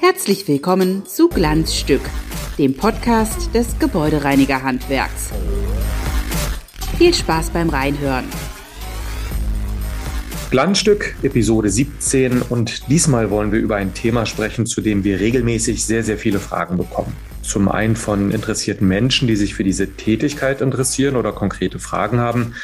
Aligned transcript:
Herzlich 0.00 0.46
willkommen 0.46 1.04
zu 1.06 1.28
Glanzstück, 1.28 2.02
dem 2.56 2.76
Podcast 2.76 3.52
des 3.52 3.80
Gebäudereinigerhandwerks. 3.80 5.30
Viel 6.98 7.12
Spaß 7.12 7.50
beim 7.50 7.68
Reinhören. 7.68 8.26
Glanzstück, 10.52 11.16
Episode 11.24 11.68
17 11.68 12.42
und 12.42 12.88
diesmal 12.88 13.30
wollen 13.30 13.50
wir 13.50 13.58
über 13.58 13.74
ein 13.74 13.92
Thema 13.92 14.24
sprechen, 14.26 14.66
zu 14.66 14.80
dem 14.80 15.02
wir 15.02 15.18
regelmäßig 15.18 15.84
sehr, 15.84 16.04
sehr 16.04 16.18
viele 16.18 16.38
Fragen 16.38 16.76
bekommen. 16.76 17.12
Zum 17.42 17.68
einen 17.68 17.96
von 17.96 18.30
interessierten 18.30 18.86
Menschen, 18.88 19.28
die 19.28 19.36
sich 19.36 19.54
für 19.54 19.64
diese 19.64 19.92
Tätigkeit 19.92 20.60
interessieren 20.60 21.16
oder 21.16 21.32
konkrete 21.32 21.78
Fragen 21.78 22.18
haben. 22.18 22.54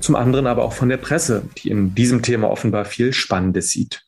Zum 0.00 0.16
anderen 0.16 0.46
aber 0.46 0.64
auch 0.64 0.72
von 0.72 0.88
der 0.88 0.96
Presse, 0.96 1.42
die 1.58 1.70
in 1.70 1.94
diesem 1.94 2.22
Thema 2.22 2.50
offenbar 2.50 2.84
viel 2.86 3.12
Spannendes 3.12 3.70
sieht. 3.70 4.02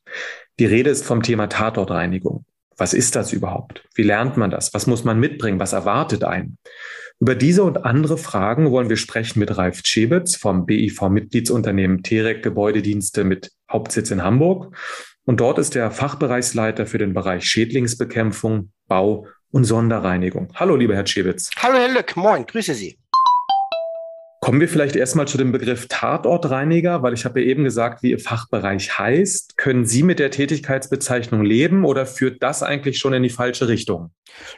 Die 0.59 0.67
Rede 0.67 0.91
ist 0.91 1.05
vom 1.05 1.23
Thema 1.23 1.49
Tatortreinigung. 1.49 2.45
Was 2.77 2.95
ist 2.95 3.15
das 3.15 3.33
überhaupt? 3.33 3.85
Wie 3.95 4.03
lernt 4.03 4.37
man 4.37 4.51
das? 4.51 4.73
Was 4.75 4.87
muss 4.87 5.05
man 5.05 5.21
mitbringen? 5.21 5.61
Was 5.61 5.73
erwartet 5.73 6.25
einen? 6.25 6.59
Über 7.21 7.35
diese 7.35 7.63
und 7.63 7.85
andere 7.85 8.19
Fragen 8.19 8.71
wollen 8.71 8.89
wir 8.89 8.97
sprechen 8.97 9.39
mit 9.39 9.57
Ralf 9.57 9.83
Tschebitz 9.83 10.35
vom 10.35 10.67
BIV-Mitgliedsunternehmen 10.67 12.03
Terek 12.03 12.43
Gebäudedienste 12.43 13.23
mit 13.23 13.53
Hauptsitz 13.71 14.11
in 14.11 14.25
Hamburg. 14.25 14.75
Und 15.25 15.41
dort 15.41 15.59
ist 15.59 15.77
er 15.77 15.91
Fachbereichsleiter 15.91 16.87
für 16.87 16.99
den 16.99 17.15
Bereich 17.15 17.45
Schädlingsbekämpfung, 17.45 18.73
Bau 18.89 19.29
und 19.51 19.65
Sonderreinigung. 19.65 20.49
Hallo, 20.55 20.75
lieber 20.75 20.97
Herr 20.97 21.05
Tschebitz. 21.05 21.51
Hallo, 21.59 21.77
Herr 21.77 21.93
Lück. 21.93 22.17
Moin, 22.17 22.45
grüße 22.47 22.75
Sie. 22.75 22.99
Kommen 24.43 24.61
wir 24.61 24.69
vielleicht 24.69 24.97
erstmal 24.97 25.29
zu 25.29 25.39
dem 25.39 25.53
Begriff 25.53 25.87
Tatortreiniger, 25.87 27.01
weil 27.05 27.15
ich 27.15 27.25
habe 27.25 27.41
ja 27.41 27.47
eben 27.47 27.63
gesagt, 27.63 28.03
wie 28.03 28.11
Ihr 28.11 28.19
Fachbereich 28.19 28.99
heißt. 28.99 29.57
Können 29.57 29.87
Sie 29.87 30.03
mit 30.03 30.19
der 30.19 30.33
Tätigkeitsbezeichnung 30.33 31.45
leben 31.45 31.85
oder 31.85 32.07
führt 32.07 32.43
das 32.43 32.65
eigentlich 32.65 32.99
schon 32.99 33.13
in 33.13 33.23
die 33.23 33.31
falsche 33.31 33.69
Richtung? 33.69 34.11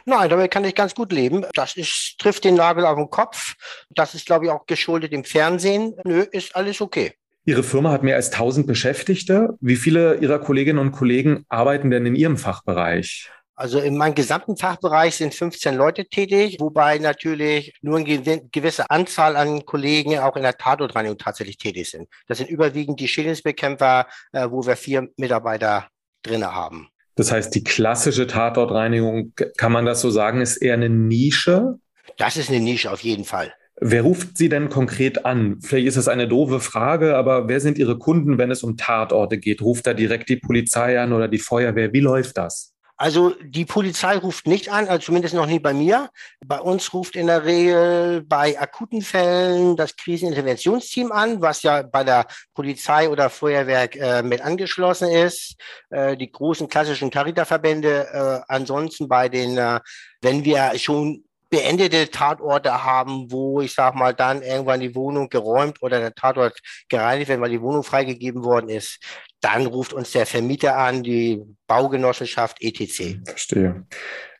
Nein, 0.05 0.27
damit 0.31 0.49
kann 0.49 0.65
ich 0.65 0.73
ganz 0.73 0.95
gut 0.95 1.11
leben. 1.11 1.45
Das 1.53 1.77
ist, 1.77 2.15
trifft 2.17 2.45
den 2.45 2.55
Nagel 2.55 2.83
auf 2.83 2.97
den 2.97 3.11
Kopf. 3.11 3.53
Das 3.91 4.15
ist, 4.15 4.25
glaube 4.25 4.45
ich, 4.45 4.51
auch 4.51 4.65
geschuldet 4.65 5.13
im 5.13 5.23
Fernsehen. 5.23 5.93
Nö, 6.03 6.21
ist 6.31 6.55
alles 6.55 6.81
okay. 6.81 7.13
Ihre 7.45 7.61
Firma 7.61 7.91
hat 7.91 8.01
mehr 8.01 8.15
als 8.15 8.31
1000 8.31 8.65
Beschäftigte. 8.65 9.55
Wie 9.61 9.75
viele 9.75 10.15
Ihrer 10.15 10.39
Kolleginnen 10.39 10.79
und 10.79 10.93
Kollegen 10.93 11.45
arbeiten 11.47 11.91
denn 11.91 12.07
in 12.07 12.15
Ihrem 12.15 12.37
Fachbereich? 12.37 13.29
Also 13.57 13.79
in 13.79 13.95
meinem 13.95 14.15
gesamten 14.15 14.57
Fachbereich 14.57 15.15
sind 15.15 15.33
15 15.33 15.75
Leute 15.75 16.05
tätig, 16.05 16.57
wobei 16.59 16.97
natürlich 16.97 17.73
nur 17.81 17.97
eine 17.99 18.41
gewisse 18.51 18.89
Anzahl 18.89 19.37
an 19.37 19.65
Kollegen 19.65 20.19
auch 20.19 20.35
in 20.35 20.43
der 20.43 20.57
Tatortreinigung 20.57 21.17
tatsächlich 21.17 21.57
tätig 21.57 21.89
sind. 21.89 22.09
Das 22.27 22.39
sind 22.39 22.49
überwiegend 22.49 22.99
die 22.99 23.07
Schädlingsbekämpfer, 23.07 24.07
äh, 24.33 24.49
wo 24.49 24.65
wir 24.65 24.75
vier 24.75 25.07
Mitarbeiter 25.15 25.87
drinne 26.21 26.53
haben. 26.53 26.89
Das 27.15 27.31
heißt, 27.31 27.55
die 27.55 27.63
klassische 27.63 28.27
Tatortreinigung, 28.27 29.31
kann 29.55 29.71
man 29.71 29.85
das 29.85 30.01
so 30.01 30.09
sagen, 30.09 30.41
ist 30.41 30.57
eher 30.57 30.73
eine 30.73 30.89
Nische? 30.89 31.75
Das 32.17 32.35
ist 32.35 32.49
eine 32.49 32.59
Nische 32.59 32.91
auf 32.91 33.01
jeden 33.01 33.23
Fall. 33.23 33.53
Wer 33.79 34.01
ruft 34.01 34.37
Sie 34.37 34.49
denn 34.49 34.69
konkret 34.69 35.25
an? 35.25 35.59
Vielleicht 35.61 35.87
ist 35.87 35.97
das 35.97 36.09
eine 36.09 36.27
doofe 36.27 36.59
Frage, 36.59 37.15
aber 37.15 37.47
wer 37.47 37.61
sind 37.61 37.77
Ihre 37.77 37.97
Kunden, 37.97 38.37
wenn 38.37 38.51
es 38.51 38.63
um 38.63 38.75
Tatorte 38.75 39.37
geht? 39.37 39.61
Ruft 39.61 39.87
da 39.87 39.93
direkt 39.93 40.27
die 40.27 40.37
Polizei 40.37 40.99
an 40.99 41.13
oder 41.13 41.29
die 41.29 41.39
Feuerwehr? 41.39 41.93
Wie 41.93 42.01
läuft 42.01 42.37
das? 42.37 42.74
Also 42.97 43.35
die 43.43 43.65
Polizei 43.65 44.17
ruft 44.17 44.47
nicht 44.47 44.71
an, 44.71 44.87
also 44.87 45.05
zumindest 45.05 45.33
noch 45.33 45.47
nie 45.47 45.59
bei 45.59 45.73
mir. 45.73 46.09
Bei 46.45 46.59
uns 46.61 46.93
ruft 46.93 47.17
in 47.17 47.27
der 47.27 47.43
Regel 47.43 48.21
bei 48.21 48.57
akuten 48.57 49.01
Fällen 49.01 49.75
das 49.75 49.97
Kriseninterventionsteam 49.97 51.11
an, 51.11 51.41
was 51.41 51.63
ja 51.63 51.81
bei 51.81 52.05
der 52.05 52.25
Polizei 52.53 53.09
oder 53.09 53.29
Feuerwehr 53.29 53.93
äh, 53.95 54.23
mit 54.23 54.41
angeschlossen 54.41 55.09
ist. 55.09 55.55
Äh, 55.89 56.15
die 56.15 56.31
großen 56.31 56.69
klassischen 56.69 57.09
Caritas-Verbände. 57.09 58.07
Äh, 58.13 58.53
ansonsten 58.53 59.09
bei 59.09 59.27
den, 59.27 59.57
äh, 59.57 59.81
wenn 60.21 60.45
wir 60.45 60.71
schon 60.77 61.25
beendete 61.49 62.09
Tatorte 62.09 62.83
haben, 62.83 63.31
wo 63.31 63.61
ich 63.61 63.73
sag 63.73 63.95
mal 63.95 64.13
dann 64.13 64.41
irgendwann 64.41 64.79
die 64.79 64.95
Wohnung 64.95 65.29
geräumt 65.29 65.81
oder 65.81 65.99
der 65.99 66.13
Tatort 66.13 66.59
gereinigt 66.89 67.29
wird, 67.29 67.39
weil 67.39 67.51
die 67.51 67.61
Wohnung 67.61 67.83
freigegeben 67.83 68.43
worden 68.43 68.69
ist, 68.69 68.99
dann 69.45 69.67
ruft 69.67 69.93
uns 69.93 70.11
der 70.11 70.25
Vermieter 70.25 70.75
an, 70.75 71.03
die 71.03 71.39
Baugenossenschaft 71.67 72.57
etc. 72.61 73.19
Verstehe. 73.25 73.85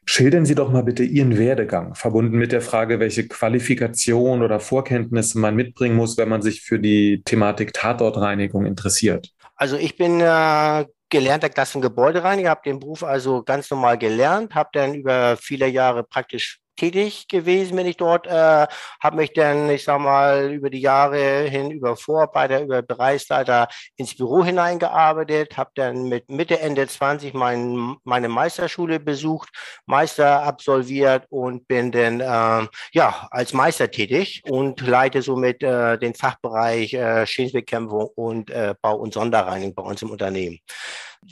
Schildern 0.08 0.48
Sie 0.48 0.56
doch 0.56 0.72
mal 0.72 0.84
bitte 0.84 1.04
Ihren 1.04 1.38
Werdegang, 1.38 1.94
verbunden 1.94 2.38
mit 2.38 2.52
der 2.52 2.62
Frage, 2.62 3.00
welche 3.00 3.28
Qualifikation 3.28 4.42
oder 4.42 4.60
Vorkenntnisse 4.60 5.38
man 5.38 5.56
mitbringen 5.56 5.96
muss, 5.96 6.18
wenn 6.18 6.30
man 6.30 6.42
sich 6.42 6.62
für 6.62 6.80
die 6.80 7.22
Thematik 7.24 7.74
Tatortreinigung 7.74 8.66
interessiert. 8.66 9.30
Also 9.56 9.78
ich 9.78 9.96
bin 9.96 10.22
äh, 10.22 10.86
gelernter 11.10 11.50
Klassengebäudereiniger, 11.50 12.50
habe 12.50 12.62
den 12.66 12.80
Beruf 12.80 13.04
also 13.04 13.44
ganz 13.44 13.70
normal 13.70 14.00
gelernt, 14.00 14.56
habe 14.56 14.70
dann 14.74 14.96
über 14.96 15.38
viele 15.38 15.68
Jahre 15.68 16.04
praktisch 16.04 16.60
tätig 16.76 17.28
gewesen, 17.28 17.78
wenn 17.78 17.88
ich 17.88 17.98
dort 17.98 18.28
äh, 18.28 18.68
habe 19.02 19.16
mich 19.16 19.34
dann, 19.34 19.70
ich 19.70 19.84
sag 19.84 20.00
mal, 20.00 20.52
über 20.52 20.70
die 20.70 20.82
Jahre 20.82 21.44
hin 21.44 21.72
über 21.72 21.96
Vorarbeiter, 21.96 22.62
über 22.62 22.82
Bereichsleiter 22.82 23.68
ins 23.96 24.16
Büro 24.16 24.44
hineingearbeitet, 24.44 25.58
habe 25.58 25.72
dann 25.76 26.04
mit 26.04 26.30
Mitte, 26.30 26.60
Ende 26.60 26.88
20 26.88 27.34
mein, 27.34 27.96
meine 28.04 28.30
Meisterschule 28.30 29.00
besucht, 29.00 29.50
Meister 29.86 30.44
absolviert 30.44 31.26
und 31.30 31.68
bin 31.68 31.92
dann 31.92 32.20
äh, 32.20 32.68
ja 32.92 33.28
als 33.32 33.54
Meister 33.54 33.90
tätig 33.90 34.42
und 34.46 34.82
leite 34.82 35.22
somit 35.22 35.64
äh, 35.64 35.98
den 35.98 36.14
Fachbereich 36.14 36.94
äh, 36.94 37.26
Schädlingsbekämpfung 37.26 38.10
und 38.16 38.50
äh, 38.50 38.76
Bau- 38.82 38.98
und 38.98 39.14
Sonderreinigung 39.14 39.76
bei 39.76 39.84
uns 39.84 40.02
im 40.02 40.12
Unternehmen 40.12 40.60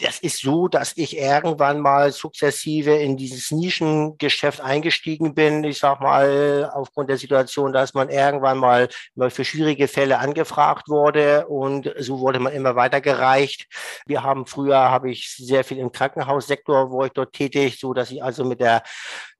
das 0.01 0.19
ist 0.19 0.41
so, 0.41 0.67
dass 0.67 0.93
ich 0.97 1.17
irgendwann 1.17 1.79
mal 1.79 2.11
sukzessive 2.11 2.95
in 2.95 3.15
dieses 3.15 3.51
Nischengeschäft 3.51 4.59
eingestiegen 4.61 5.35
bin. 5.35 5.63
Ich 5.63 5.79
sag 5.79 6.01
mal, 6.01 6.71
aufgrund 6.73 7.09
der 7.09 7.17
Situation, 7.17 7.73
dass 7.73 7.93
man 7.93 8.09
irgendwann 8.09 8.57
mal 8.57 8.89
für 9.29 9.45
schwierige 9.45 9.87
Fälle 9.87 10.19
angefragt 10.19 10.89
wurde 10.89 11.47
und 11.47 11.93
so 11.99 12.19
wurde 12.19 12.39
man 12.39 12.53
immer 12.53 12.75
weitergereicht. 12.75 13.67
Wir 14.07 14.23
haben 14.23 14.47
früher, 14.47 14.77
habe 14.77 15.11
ich 15.11 15.35
sehr 15.37 15.63
viel 15.63 15.77
im 15.77 15.91
Krankenhaussektor, 15.91 16.89
wo 16.89 17.03
ich 17.05 17.11
dort 17.11 17.33
tätig, 17.33 17.79
so 17.79 17.93
dass 17.93 18.09
ich 18.09 18.23
also 18.23 18.43
mit 18.43 18.61
der 18.61 18.83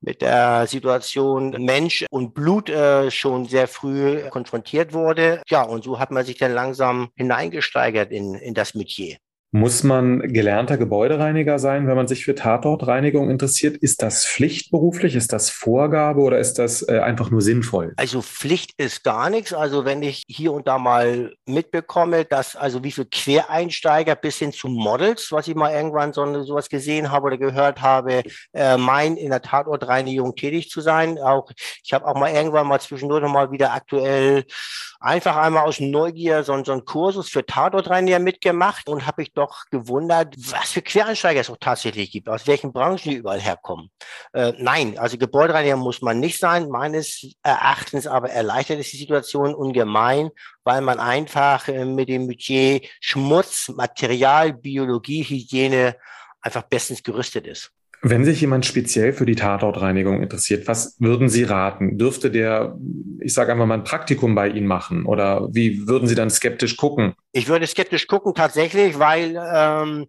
mit 0.01 0.21
der 0.21 0.67
Situation 0.67 1.51
Mensch 1.59 2.05
und 2.09 2.33
Blut 2.33 2.69
äh, 2.69 3.09
schon 3.09 3.45
sehr 3.45 3.67
früh 3.67 4.29
konfrontiert 4.29 4.93
wurde. 4.93 5.41
Ja, 5.47 5.63
und 5.63 5.83
so 5.83 5.97
hat 5.97 6.11
man 6.11 6.25
sich 6.25 6.37
dann 6.37 6.53
langsam 6.53 7.09
hineingesteigert 7.15 8.11
in, 8.11 8.35
in 8.35 8.53
das 8.53 8.73
Metier. 8.75 9.17
Muss 9.55 9.83
man 9.83 10.33
gelernter 10.33 10.77
Gebäudereiniger 10.77 11.59
sein, 11.59 11.85
wenn 11.87 11.95
man 11.95 12.07
sich 12.07 12.25
für 12.25 12.33
Tatortreinigung 12.33 13.29
interessiert? 13.29 13.77
Ist 13.77 14.01
das 14.01 14.25
pflichtberuflich? 14.25 15.15
Ist 15.15 15.31
das 15.31 15.51
Vorgabe 15.51 16.21
oder 16.21 16.39
ist 16.39 16.55
das 16.55 16.81
äh, 16.89 16.97
einfach 16.97 17.29
nur 17.29 17.43
sinnvoll? 17.43 17.93
Also 17.97 18.23
Pflicht 18.23 18.71
ist 18.77 19.03
gar 19.03 19.29
nichts. 19.29 19.53
Also 19.53 19.85
wenn 19.85 20.01
ich 20.01 20.23
hier 20.27 20.53
und 20.53 20.67
da 20.67 20.79
mal 20.79 21.35
mitbekomme, 21.45 22.25
dass 22.25 22.55
also 22.55 22.83
wie 22.83 22.91
viele 22.91 23.05
Quereinsteiger 23.05 24.15
bis 24.15 24.39
hin 24.39 24.51
zu 24.53 24.69
Models, 24.69 25.31
was 25.31 25.47
ich 25.47 25.53
mal 25.53 25.71
irgendwann 25.71 26.13
so 26.13 26.41
sowas 26.41 26.67
gesehen 26.67 27.11
habe 27.11 27.27
oder 27.27 27.37
gehört 27.37 27.79
habe, 27.79 28.23
äh, 28.53 28.77
meinen 28.77 29.17
in 29.17 29.29
der 29.29 29.43
Tatortreinigung 29.43 30.35
tätig 30.35 30.71
zu 30.71 30.81
sein. 30.81 31.19
Auch 31.19 31.51
ich 31.83 31.93
habe 31.93 32.07
auch 32.07 32.15
mal 32.15 32.33
irgendwann 32.33 32.65
mal 32.65 32.81
zwischendurch 32.81 33.21
noch 33.21 33.31
mal 33.31 33.51
wieder 33.51 33.71
aktuell 33.71 34.45
einfach 35.03 35.35
einmal 35.35 35.65
aus 35.65 35.79
Neugier 35.79 36.43
so, 36.43 36.63
so 36.63 36.71
einen 36.71 36.85
Kursus 36.85 37.29
für 37.29 37.45
Tatortreiniger 37.45 38.19
mitgemacht 38.19 38.87
und 38.87 39.05
habe 39.05 39.21
ich 39.21 39.33
doch 39.43 39.65
gewundert, 39.69 40.35
was 40.37 40.71
für 40.71 40.81
Quereinsteiger 40.81 41.41
es 41.41 41.49
auch 41.49 41.57
tatsächlich 41.59 42.11
gibt, 42.11 42.29
aus 42.29 42.47
welchen 42.47 42.71
Branchen 42.71 43.09
die 43.09 43.15
überall 43.15 43.41
herkommen. 43.41 43.89
Äh, 44.33 44.53
nein, 44.57 44.97
also 44.97 45.17
Gebäudereiniger 45.17 45.75
muss 45.75 46.01
man 46.01 46.19
nicht 46.19 46.39
sein. 46.39 46.69
Meines 46.69 47.33
Erachtens 47.43 48.07
aber 48.07 48.29
erleichtert 48.29 48.79
es 48.79 48.91
die 48.91 48.97
Situation 48.97 49.53
ungemein, 49.53 50.29
weil 50.63 50.81
man 50.81 50.99
einfach 50.99 51.67
äh, 51.67 51.85
mit 51.85 52.09
dem 52.09 52.27
Budget 52.27 52.89
Schmutz, 53.00 53.69
Material, 53.69 54.53
Biologie, 54.53 55.23
Hygiene 55.23 55.95
einfach 56.41 56.63
bestens 56.63 57.03
gerüstet 57.03 57.47
ist. 57.47 57.71
Wenn 58.05 58.25
sich 58.25 58.41
jemand 58.41 58.65
speziell 58.65 59.13
für 59.13 59.25
die 59.25 59.35
Tatortreinigung 59.35 60.21
interessiert, 60.21 60.67
was 60.67 60.97
würden 61.00 61.29
Sie 61.29 61.44
raten? 61.44 61.97
Dürfte 61.97 62.29
der, 62.29 62.77
ich 63.21 63.33
sage 63.33 63.53
einfach 63.53 63.65
mal, 63.65 63.75
ein 63.75 63.85
Praktikum 63.85 64.35
bei 64.35 64.50
Ihnen 64.50 64.67
machen? 64.67 65.05
Oder 65.05 65.47
wie 65.53 65.88
würden 65.88 66.09
Sie 66.09 66.15
dann 66.15 66.29
skeptisch 66.29 66.75
gucken? 66.75 67.13
Ich 67.31 67.47
würde 67.47 67.65
skeptisch 67.65 68.07
gucken 68.07 68.33
tatsächlich, 68.35 69.00
weil 69.00 69.41
ähm, 69.41 70.07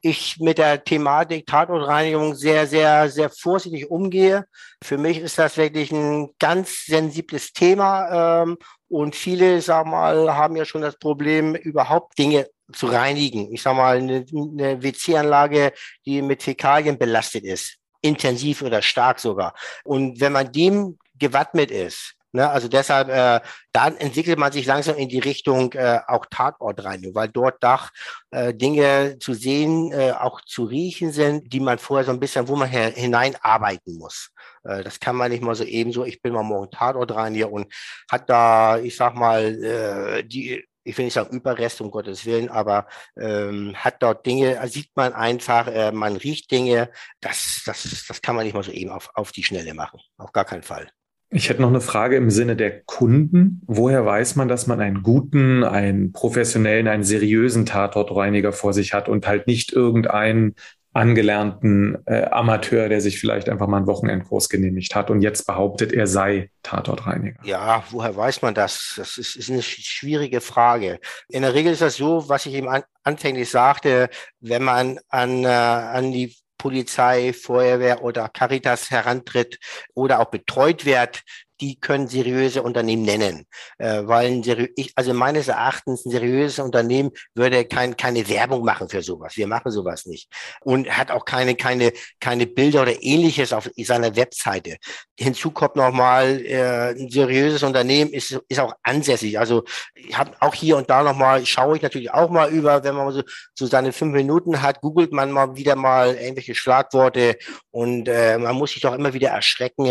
ich 0.00 0.38
mit 0.40 0.58
der 0.58 0.82
Thematik 0.82 1.46
Tatortreinigung 1.46 2.34
sehr, 2.34 2.66
sehr, 2.66 3.08
sehr 3.10 3.30
vorsichtig 3.30 3.92
umgehe. 3.92 4.46
Für 4.82 4.98
mich 4.98 5.20
ist 5.20 5.38
das 5.38 5.56
wirklich 5.56 5.92
ein 5.92 6.30
ganz 6.40 6.86
sensibles 6.86 7.52
Thema. 7.52 8.42
Ähm, 8.42 8.56
und 8.88 9.14
viele, 9.14 9.60
sag 9.60 9.86
mal, 9.86 10.34
haben 10.34 10.56
ja 10.56 10.64
schon 10.64 10.82
das 10.82 10.98
Problem, 10.98 11.54
überhaupt 11.54 12.18
Dinge 12.18 12.46
zu 12.72 12.86
reinigen. 12.86 13.52
Ich 13.52 13.62
sage 13.62 13.76
mal, 13.76 13.96
eine, 13.96 14.24
eine 14.32 14.82
WC-Anlage, 14.82 15.72
die 16.04 16.22
mit 16.22 16.42
Fäkalien 16.42 16.98
belastet 16.98 17.44
ist, 17.44 17.76
intensiv 18.02 18.62
oder 18.62 18.82
stark 18.82 19.20
sogar. 19.20 19.54
Und 19.84 20.20
wenn 20.20 20.32
man 20.32 20.52
dem 20.52 20.98
gewappnet 21.18 21.70
ist, 21.70 22.16
Ne? 22.36 22.50
Also 22.50 22.68
deshalb, 22.68 23.08
äh, 23.08 23.40
dann 23.72 23.96
entwickelt 23.96 24.38
man 24.38 24.52
sich 24.52 24.66
langsam 24.66 24.96
in 24.96 25.08
die 25.08 25.20
Richtung 25.20 25.72
äh, 25.72 26.00
auch 26.06 26.26
Tatortreinigung, 26.26 27.14
weil 27.14 27.28
dort 27.28 27.64
Dach 27.64 27.90
äh, 28.30 28.52
Dinge 28.52 29.16
zu 29.18 29.32
sehen, 29.32 29.90
äh, 29.92 30.12
auch 30.12 30.42
zu 30.42 30.64
riechen 30.64 31.12
sind, 31.12 31.50
die 31.50 31.60
man 31.60 31.78
vorher 31.78 32.04
so 32.04 32.12
ein 32.12 32.20
bisschen, 32.20 32.46
wo 32.46 32.54
man 32.54 32.68
hineinarbeiten 32.68 33.96
muss. 33.96 34.32
Äh, 34.64 34.84
das 34.84 35.00
kann 35.00 35.16
man 35.16 35.30
nicht 35.30 35.42
mal 35.42 35.54
so 35.54 35.64
ebenso. 35.64 36.04
Ich 36.04 36.20
bin 36.20 36.34
mal 36.34 36.42
morgen 36.42 36.70
Tatortreiniger 36.70 37.50
und 37.50 37.72
hat 38.10 38.28
da, 38.28 38.78
ich 38.78 38.96
sag 38.96 39.14
mal, 39.14 39.42
äh, 39.64 40.22
die 40.22 40.62
ich 40.86 40.96
will 40.96 41.04
nicht 41.04 41.14
sagen 41.14 41.34
Überreste, 41.34 41.82
um 41.84 41.90
Gottes 41.90 42.24
Willen, 42.26 42.48
aber 42.48 42.86
ähm, 43.18 43.74
hat 43.74 43.96
dort 44.00 44.24
Dinge, 44.24 44.58
sieht 44.68 44.90
man 44.94 45.12
einfach, 45.12 45.66
äh, 45.68 45.92
man 45.92 46.16
riecht 46.16 46.50
Dinge, 46.50 46.90
das, 47.20 47.62
das, 47.66 48.04
das 48.06 48.22
kann 48.22 48.36
man 48.36 48.44
nicht 48.44 48.54
mal 48.54 48.62
so 48.62 48.72
eben 48.72 48.90
auf, 48.90 49.10
auf 49.14 49.32
die 49.32 49.42
Schnelle 49.42 49.74
machen. 49.74 50.00
Auf 50.16 50.32
gar 50.32 50.44
keinen 50.44 50.62
Fall. 50.62 50.88
Ich 51.30 51.48
hätte 51.48 51.60
noch 51.60 51.68
eine 51.68 51.80
Frage 51.80 52.16
im 52.16 52.30
Sinne 52.30 52.54
der 52.54 52.82
Kunden. 52.84 53.60
Woher 53.66 54.06
weiß 54.06 54.36
man, 54.36 54.46
dass 54.46 54.68
man 54.68 54.80
einen 54.80 55.02
guten, 55.02 55.64
einen 55.64 56.12
professionellen, 56.12 56.86
einen 56.86 57.02
seriösen 57.02 57.66
Tatortreiniger 57.66 58.52
vor 58.52 58.72
sich 58.72 58.94
hat 58.94 59.08
und 59.08 59.26
halt 59.26 59.48
nicht 59.48 59.72
irgendeinen 59.72 60.54
angelernten 60.96 61.98
äh, 62.06 62.24
Amateur, 62.24 62.88
der 62.88 63.00
sich 63.00 63.20
vielleicht 63.20 63.48
einfach 63.48 63.66
mal 63.66 63.76
einen 63.76 63.86
Wochenendkurs 63.86 64.48
genehmigt 64.48 64.94
hat 64.94 65.10
und 65.10 65.22
jetzt 65.22 65.46
behauptet, 65.46 65.92
er 65.92 66.06
sei 66.06 66.50
Tatortreiniger? 66.62 67.38
Ja, 67.44 67.84
woher 67.90 68.16
weiß 68.16 68.42
man 68.42 68.54
das? 68.54 68.94
Das 68.96 69.18
ist, 69.18 69.36
ist 69.36 69.50
eine 69.50 69.62
schwierige 69.62 70.40
Frage. 70.40 70.98
In 71.28 71.42
der 71.42 71.54
Regel 71.54 71.72
ist 71.72 71.82
das 71.82 71.96
so, 71.96 72.28
was 72.28 72.46
ich 72.46 72.54
eben 72.54 72.68
an, 72.68 72.82
anfänglich 73.04 73.50
sagte, 73.50 74.08
wenn 74.40 74.62
man 74.62 74.98
an, 75.08 75.44
äh, 75.44 75.48
an 75.48 76.12
die 76.12 76.34
Polizei, 76.58 77.32
Feuerwehr 77.32 78.02
oder 78.02 78.28
Caritas 78.28 78.90
herantritt 78.90 79.58
oder 79.94 80.20
auch 80.20 80.30
betreut 80.30 80.86
wird, 80.86 81.22
die 81.60 81.80
können 81.80 82.08
seriöse 82.08 82.62
Unternehmen 82.62 83.02
nennen. 83.02 83.46
Äh, 83.78 84.02
weil 84.04 84.26
ein 84.26 84.42
seriö 84.42 84.68
ich, 84.76 84.92
also 84.96 85.14
meines 85.14 85.48
Erachtens 85.48 86.04
ein 86.04 86.10
seriöses 86.10 86.58
Unternehmen 86.58 87.10
würde 87.34 87.64
kein, 87.64 87.96
keine 87.96 88.28
Werbung 88.28 88.64
machen 88.64 88.88
für 88.88 89.02
sowas. 89.02 89.36
Wir 89.36 89.46
machen 89.46 89.70
sowas 89.70 90.06
nicht. 90.06 90.30
Und 90.62 90.88
hat 90.88 91.10
auch 91.10 91.24
keine, 91.24 91.54
keine, 91.54 91.92
keine 92.20 92.46
Bilder 92.46 92.82
oder 92.82 93.02
ähnliches 93.02 93.52
auf 93.52 93.70
seiner 93.76 94.16
Webseite. 94.16 94.76
Hinzu 95.18 95.50
kommt 95.50 95.76
nochmal, 95.76 96.40
äh, 96.44 96.90
ein 96.90 97.08
seriöses 97.08 97.62
Unternehmen 97.62 98.12
ist, 98.12 98.38
ist 98.48 98.60
auch 98.60 98.74
ansässig. 98.82 99.38
Also 99.38 99.64
ich 99.94 100.16
habe 100.16 100.32
auch 100.40 100.54
hier 100.54 100.76
und 100.76 100.90
da 100.90 101.02
nochmal, 101.02 101.44
schaue 101.46 101.76
ich 101.76 101.82
natürlich 101.82 102.10
auch 102.12 102.30
mal 102.30 102.50
über, 102.50 102.84
wenn 102.84 102.94
man 102.94 103.12
so, 103.12 103.22
so 103.54 103.66
seine 103.66 103.92
fünf 103.92 104.14
Minuten 104.14 104.62
hat, 104.62 104.80
googelt 104.80 105.12
man 105.12 105.30
mal 105.30 105.56
wieder 105.56 105.76
mal 105.76 106.14
irgendwelche 106.14 106.54
Schlagworte 106.54 107.36
und 107.70 108.08
äh, 108.08 108.38
man 108.38 108.56
muss 108.56 108.72
sich 108.72 108.82
doch 108.82 108.94
immer 108.94 109.12
wieder 109.12 109.30
erschrecken, 109.30 109.86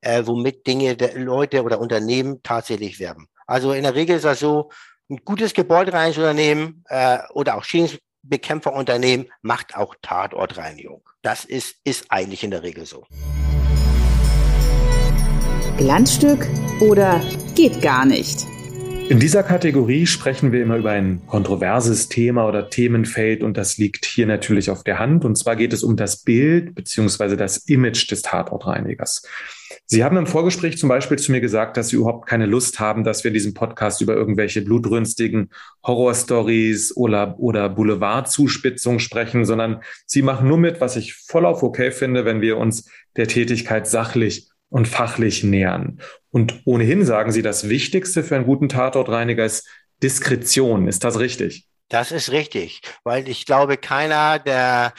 äh, 0.00 0.22
womit 0.24 0.66
Dinge 0.66 0.96
Leute 1.16 1.62
oder 1.62 1.80
Unternehmen 1.80 2.42
tatsächlich 2.42 3.00
werben. 3.00 3.28
Also 3.46 3.72
in 3.72 3.82
der 3.82 3.94
Regel 3.94 4.16
ist 4.16 4.24
das 4.24 4.40
so, 4.40 4.70
ein 5.10 5.20
gutes 5.24 5.54
Gebäudereinigungsunternehmen 5.54 6.84
äh, 6.88 7.18
oder 7.34 7.56
auch 7.56 7.64
Schädlingsbekämpferunternehmen 7.64 9.26
macht 9.42 9.76
auch 9.76 9.96
Tatortreinigung. 10.02 11.02
Das 11.22 11.44
ist, 11.44 11.76
ist 11.84 12.06
eigentlich 12.10 12.44
in 12.44 12.52
der 12.52 12.62
Regel 12.62 12.86
so. 12.86 13.04
Glanzstück 15.76 16.46
oder 16.80 17.20
geht 17.56 17.82
gar 17.82 18.06
nicht? 18.06 18.46
In 19.08 19.18
dieser 19.18 19.42
Kategorie 19.42 20.06
sprechen 20.06 20.52
wir 20.52 20.62
immer 20.62 20.76
über 20.76 20.92
ein 20.92 21.26
kontroverses 21.26 22.08
Thema 22.08 22.46
oder 22.46 22.70
Themenfeld 22.70 23.42
und 23.42 23.56
das 23.56 23.76
liegt 23.76 24.04
hier 24.04 24.26
natürlich 24.26 24.70
auf 24.70 24.84
der 24.84 25.00
Hand. 25.00 25.24
Und 25.24 25.36
zwar 25.36 25.56
geht 25.56 25.72
es 25.72 25.82
um 25.82 25.96
das 25.96 26.22
Bild 26.22 26.76
beziehungsweise 26.76 27.36
das 27.36 27.56
Image 27.66 28.08
des 28.08 28.22
Tatortreinigers. 28.22 29.26
Sie 29.92 30.04
haben 30.04 30.16
im 30.16 30.28
Vorgespräch 30.28 30.78
zum 30.78 30.88
Beispiel 30.88 31.18
zu 31.18 31.32
mir 31.32 31.40
gesagt, 31.40 31.76
dass 31.76 31.88
Sie 31.88 31.96
überhaupt 31.96 32.28
keine 32.28 32.46
Lust 32.46 32.78
haben, 32.78 33.02
dass 33.02 33.24
wir 33.24 33.30
in 33.30 33.34
diesem 33.34 33.54
Podcast 33.54 34.00
über 34.00 34.14
irgendwelche 34.14 34.62
blutrünstigen 34.62 35.50
Horrorstories 35.84 36.96
oder, 36.96 37.40
oder 37.40 37.68
Boulevardzuspitzungen 37.68 39.00
sprechen, 39.00 39.44
sondern 39.44 39.82
Sie 40.06 40.22
machen 40.22 40.46
nur 40.46 40.58
mit, 40.58 40.80
was 40.80 40.94
ich 40.94 41.14
voll 41.14 41.44
auf 41.44 41.64
okay 41.64 41.90
finde, 41.90 42.24
wenn 42.24 42.40
wir 42.40 42.56
uns 42.56 42.88
der 43.16 43.26
Tätigkeit 43.26 43.88
sachlich 43.88 44.48
und 44.68 44.86
fachlich 44.86 45.42
nähern. 45.42 45.98
Und 46.30 46.62
ohnehin 46.66 47.04
sagen 47.04 47.32
Sie, 47.32 47.42
das 47.42 47.68
Wichtigste 47.68 48.22
für 48.22 48.36
einen 48.36 48.46
guten 48.46 48.68
Tatortreiniger 48.68 49.44
ist 49.44 49.66
Diskretion. 50.04 50.86
Ist 50.86 51.02
das 51.02 51.18
richtig? 51.18 51.66
Das 51.88 52.12
ist 52.12 52.30
richtig, 52.30 52.82
weil 53.02 53.28
ich 53.28 53.44
glaube, 53.44 53.76
keiner 53.76 54.38
der, 54.38 54.92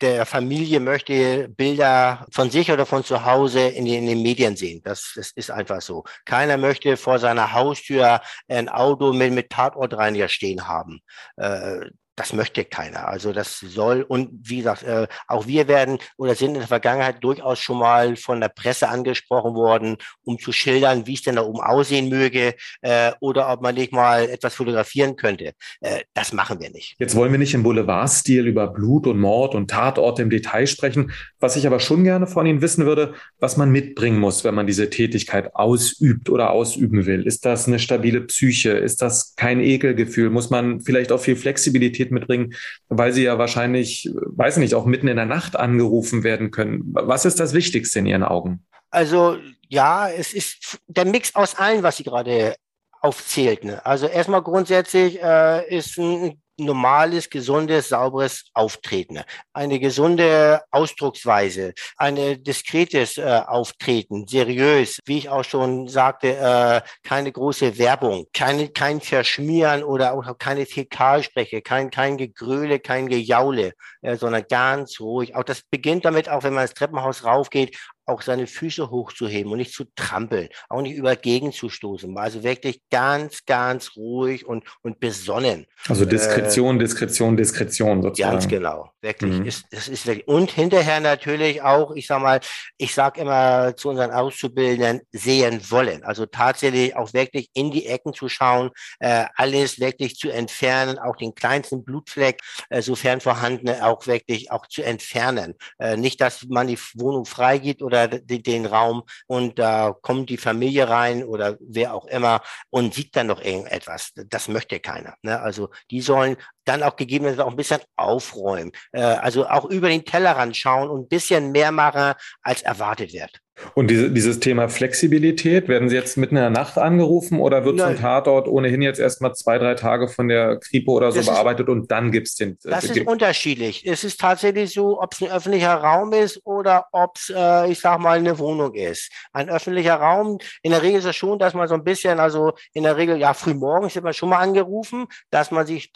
der 0.00 0.26
Familie 0.26 0.80
möchte 0.80 1.48
Bilder 1.48 2.26
von 2.30 2.50
sich 2.50 2.70
oder 2.70 2.86
von 2.86 3.04
zu 3.04 3.24
Hause 3.24 3.60
in, 3.68 3.84
den, 3.84 4.02
in 4.02 4.06
den 4.06 4.22
Medien 4.22 4.56
sehen. 4.56 4.82
Das, 4.84 5.12
das 5.14 5.30
ist 5.32 5.50
einfach 5.50 5.80
so. 5.80 6.04
Keiner 6.24 6.56
möchte 6.56 6.96
vor 6.96 7.18
seiner 7.18 7.52
Haustür 7.52 8.20
ein 8.48 8.68
Auto 8.68 9.12
mit, 9.12 9.32
mit 9.32 9.50
Tatortreiniger 9.50 10.28
stehen 10.28 10.66
haben. 10.66 11.00
Äh, 11.36 11.90
das 12.16 12.32
möchte 12.32 12.64
keiner. 12.64 13.08
Also 13.08 13.32
das 13.32 13.58
soll 13.60 14.02
und 14.02 14.30
wie 14.42 14.58
gesagt, 14.58 14.82
äh, 14.84 15.06
auch 15.26 15.46
wir 15.46 15.68
werden 15.68 15.98
oder 16.16 16.34
sind 16.34 16.54
in 16.54 16.60
der 16.60 16.68
Vergangenheit 16.68 17.22
durchaus 17.22 17.58
schon 17.58 17.78
mal 17.78 18.16
von 18.16 18.40
der 18.40 18.48
Presse 18.48 18.88
angesprochen 18.88 19.54
worden, 19.54 19.96
um 20.22 20.38
zu 20.38 20.52
schildern, 20.52 21.06
wie 21.06 21.14
es 21.14 21.22
denn 21.22 21.36
da 21.36 21.42
oben 21.42 21.60
aussehen 21.60 22.08
möge 22.08 22.54
äh, 22.82 23.12
oder 23.20 23.52
ob 23.52 23.62
man 23.62 23.74
nicht 23.74 23.92
mal 23.92 24.28
etwas 24.28 24.54
fotografieren 24.54 25.16
könnte. 25.16 25.52
Äh, 25.80 26.02
das 26.14 26.32
machen 26.32 26.60
wir 26.60 26.70
nicht. 26.70 26.94
Jetzt 26.98 27.16
wollen 27.16 27.32
wir 27.32 27.38
nicht 27.38 27.54
im 27.54 27.62
Boulevardstil 27.62 28.46
über 28.46 28.68
Blut 28.68 29.06
und 29.06 29.18
Mord 29.18 29.54
und 29.54 29.70
Tatorte 29.70 30.22
im 30.22 30.30
Detail 30.30 30.66
sprechen. 30.66 31.12
Was 31.40 31.56
ich 31.56 31.66
aber 31.66 31.80
schon 31.80 32.04
gerne 32.04 32.26
von 32.26 32.46
Ihnen 32.46 32.62
wissen 32.62 32.86
würde, 32.86 33.14
was 33.38 33.56
man 33.56 33.70
mitbringen 33.70 34.18
muss, 34.18 34.44
wenn 34.44 34.54
man 34.54 34.66
diese 34.66 34.88
Tätigkeit 34.88 35.54
ausübt 35.54 36.30
oder 36.30 36.50
ausüben 36.50 37.06
will. 37.06 37.26
Ist 37.26 37.44
das 37.44 37.66
eine 37.66 37.78
stabile 37.78 38.20
Psyche? 38.22 38.70
Ist 38.70 39.02
das 39.02 39.34
kein 39.36 39.60
Ekelgefühl? 39.60 40.30
Muss 40.30 40.50
man 40.50 40.80
vielleicht 40.80 41.12
auch 41.12 41.20
viel 41.20 41.36
Flexibilität 41.36 42.03
Flexibilität 42.04 42.10
mitbringen, 42.10 42.54
weil 42.88 43.12
sie 43.12 43.24
ja 43.24 43.38
wahrscheinlich, 43.38 44.10
weiß 44.14 44.58
nicht, 44.58 44.74
auch 44.74 44.86
mitten 44.86 45.08
in 45.08 45.16
der 45.16 45.26
Nacht 45.26 45.56
angerufen 45.56 46.24
werden 46.24 46.50
können. 46.50 46.82
Was 46.92 47.24
ist 47.24 47.40
das 47.40 47.54
Wichtigste 47.54 47.98
in 47.98 48.06
Ihren 48.06 48.22
Augen? 48.22 48.64
Also 48.90 49.36
ja, 49.68 50.08
es 50.08 50.32
ist 50.32 50.78
der 50.86 51.04
Mix 51.04 51.34
aus 51.34 51.56
allen, 51.56 51.82
was 51.82 51.96
Sie 51.96 52.04
gerade 52.04 52.54
aufzählt. 53.00 53.64
Ne? 53.64 53.84
Also 53.84 54.06
erstmal 54.06 54.42
grundsätzlich 54.42 55.20
äh, 55.22 55.76
ist 55.76 55.98
ein 55.98 56.40
normales, 56.56 57.28
gesundes, 57.30 57.88
sauberes 57.88 58.44
Auftreten, 58.54 59.20
eine 59.52 59.78
gesunde 59.80 60.62
Ausdrucksweise, 60.70 61.74
eine 61.96 62.38
diskretes 62.38 63.18
äh, 63.18 63.42
Auftreten, 63.46 64.26
seriös, 64.26 65.00
wie 65.04 65.18
ich 65.18 65.28
auch 65.28 65.44
schon 65.44 65.88
sagte, 65.88 66.36
äh, 66.36 66.80
keine 67.02 67.32
große 67.32 67.78
Werbung, 67.78 68.26
keine, 68.32 68.68
kein 68.68 69.00
Verschmieren 69.00 69.82
oder 69.82 70.14
auch 70.14 70.38
keine 70.38 70.66
Fäkalspreche, 70.66 71.62
kein, 71.62 71.90
kein 71.90 72.16
Gegröle, 72.16 72.78
kein 72.78 73.08
Gejaule, 73.08 73.72
äh, 74.02 74.16
sondern 74.16 74.44
ganz 74.48 75.00
ruhig. 75.00 75.34
Auch 75.34 75.44
das 75.44 75.62
beginnt 75.62 76.04
damit, 76.04 76.28
auch 76.28 76.42
wenn 76.44 76.54
man 76.54 76.62
ins 76.62 76.74
Treppenhaus 76.74 77.24
raufgeht, 77.24 77.76
auch 78.06 78.22
seine 78.22 78.46
Füße 78.46 78.90
hochzuheben 78.90 79.52
und 79.52 79.58
nicht 79.58 79.72
zu 79.72 79.84
trampeln, 79.96 80.48
auch 80.68 80.82
nicht 80.82 80.96
über 80.96 81.16
Gegend 81.16 81.54
zu 81.54 81.68
stoßen. 81.68 82.16
Also 82.18 82.42
wirklich 82.42 82.82
ganz, 82.90 83.44
ganz 83.46 83.96
ruhig 83.96 84.46
und, 84.46 84.64
und 84.82 85.00
besonnen. 85.00 85.66
Also 85.88 86.04
Diskretion, 86.04 86.76
äh, 86.76 86.80
Diskretion, 86.80 87.36
Diskretion 87.36 88.02
sozusagen. 88.02 88.32
Ganz 88.32 88.48
genau. 88.48 88.90
Wirklich. 89.00 89.38
Mhm. 89.38 89.46
Ist, 89.46 89.66
das 89.70 89.88
ist 89.88 90.06
wirklich. 90.06 90.26
Und 90.28 90.50
hinterher 90.50 91.00
natürlich 91.00 91.62
auch, 91.62 91.94
ich 91.94 92.06
sag 92.06 92.22
mal, 92.22 92.40
ich 92.78 92.94
sag 92.94 93.18
immer 93.18 93.76
zu 93.76 93.90
unseren 93.90 94.10
Auszubildenden, 94.10 95.02
sehen 95.12 95.60
wollen. 95.70 96.04
Also 96.04 96.26
tatsächlich 96.26 96.96
auch 96.96 97.12
wirklich 97.12 97.50
in 97.54 97.70
die 97.70 97.86
Ecken 97.86 98.12
zu 98.12 98.28
schauen, 98.28 98.70
äh, 99.00 99.26
alles 99.36 99.78
wirklich 99.78 100.16
zu 100.16 100.30
entfernen, 100.30 100.98
auch 100.98 101.16
den 101.16 101.34
kleinsten 101.34 101.84
Blutfleck, 101.84 102.40
äh, 102.70 102.82
sofern 102.82 103.20
vorhanden, 103.20 103.68
auch 103.80 104.06
wirklich 104.06 104.50
auch 104.50 104.66
zu 104.66 104.82
entfernen. 104.82 105.54
Äh, 105.78 105.96
nicht, 105.96 106.20
dass 106.20 106.46
man 106.48 106.66
die 106.66 106.78
Wohnung 106.94 107.24
freigibt 107.24 107.82
oder 107.82 107.93
oder 107.94 108.08
den 108.08 108.66
Raum 108.66 109.04
und 109.26 109.58
da 109.58 109.94
kommt 110.02 110.30
die 110.30 110.36
Familie 110.36 110.88
rein 110.88 111.24
oder 111.24 111.56
wer 111.60 111.94
auch 111.94 112.06
immer 112.06 112.40
und 112.70 112.94
sieht 112.94 113.14
dann 113.16 113.28
noch 113.28 113.40
irgendetwas. 113.40 114.12
Das 114.14 114.48
möchte 114.48 114.80
keiner. 114.80 115.16
Ne? 115.22 115.40
Also 115.40 115.70
die 115.90 116.00
sollen 116.00 116.36
dann 116.64 116.82
auch 116.82 116.96
gegebenenfalls 116.96 117.46
auch 117.46 117.50
ein 117.50 117.56
bisschen 117.56 117.80
aufräumen. 117.96 118.72
Äh, 118.92 119.02
also 119.02 119.46
auch 119.48 119.66
über 119.66 119.88
den 119.88 120.04
Tellerrand 120.04 120.56
schauen 120.56 120.88
und 120.88 121.02
ein 121.02 121.08
bisschen 121.08 121.52
mehr 121.52 121.72
machen, 121.72 122.14
als 122.42 122.62
erwartet 122.62 123.12
wird. 123.12 123.40
Und 123.74 123.88
diese, 123.88 124.10
dieses 124.10 124.40
Thema 124.40 124.68
Flexibilität, 124.68 125.68
werden 125.68 125.88
Sie 125.88 125.94
jetzt 125.94 126.16
mitten 126.16 126.36
in 126.36 126.42
der 126.42 126.50
Nacht 126.50 126.76
angerufen 126.76 127.38
oder 127.38 127.64
wird 127.64 127.76
Nein. 127.76 127.90
ein 127.90 127.96
Tatort 127.96 128.48
ohnehin 128.48 128.82
jetzt 128.82 128.98
erstmal 128.98 129.34
zwei, 129.34 129.58
drei 129.58 129.74
Tage 129.74 130.08
von 130.08 130.28
der 130.28 130.58
Kripo 130.58 130.92
oder 130.92 131.12
so 131.12 131.18
das 131.18 131.26
bearbeitet 131.26 131.68
ist, 131.68 131.72
und 131.72 131.90
dann 131.90 132.10
gibt 132.10 132.26
es 132.26 132.34
den? 132.34 132.52
Äh, 132.64 132.70
das 132.70 132.84
ist 132.84 133.06
unterschiedlich. 133.06 133.86
Es 133.86 134.02
ist 134.02 134.20
tatsächlich 134.20 134.72
so, 134.72 135.00
ob 135.00 135.12
es 135.12 135.22
ein 135.22 135.30
öffentlicher 135.30 135.74
Raum 135.74 136.12
ist 136.12 136.40
oder 136.44 136.86
ob 136.92 137.16
es, 137.16 137.32
äh, 137.34 137.70
ich 137.70 137.78
sag 137.78 138.00
mal, 138.00 138.18
eine 138.18 138.38
Wohnung 138.38 138.74
ist. 138.74 139.10
Ein 139.32 139.48
öffentlicher 139.48 139.96
Raum, 139.96 140.38
in 140.62 140.72
der 140.72 140.82
Regel 140.82 140.98
ist 140.98 141.06
es 141.06 141.16
schon, 141.16 141.38
dass 141.38 141.54
man 141.54 141.68
so 141.68 141.74
ein 141.74 141.84
bisschen, 141.84 142.18
also 142.18 142.52
in 142.72 142.82
der 142.82 142.96
Regel, 142.96 143.18
ja, 143.18 143.34
frühmorgens 143.34 143.94
wird 143.94 144.04
man 144.04 144.14
schon 144.14 144.30
mal 144.30 144.38
angerufen, 144.38 145.06
dass 145.30 145.50
man 145.50 145.66
sich, 145.66 145.92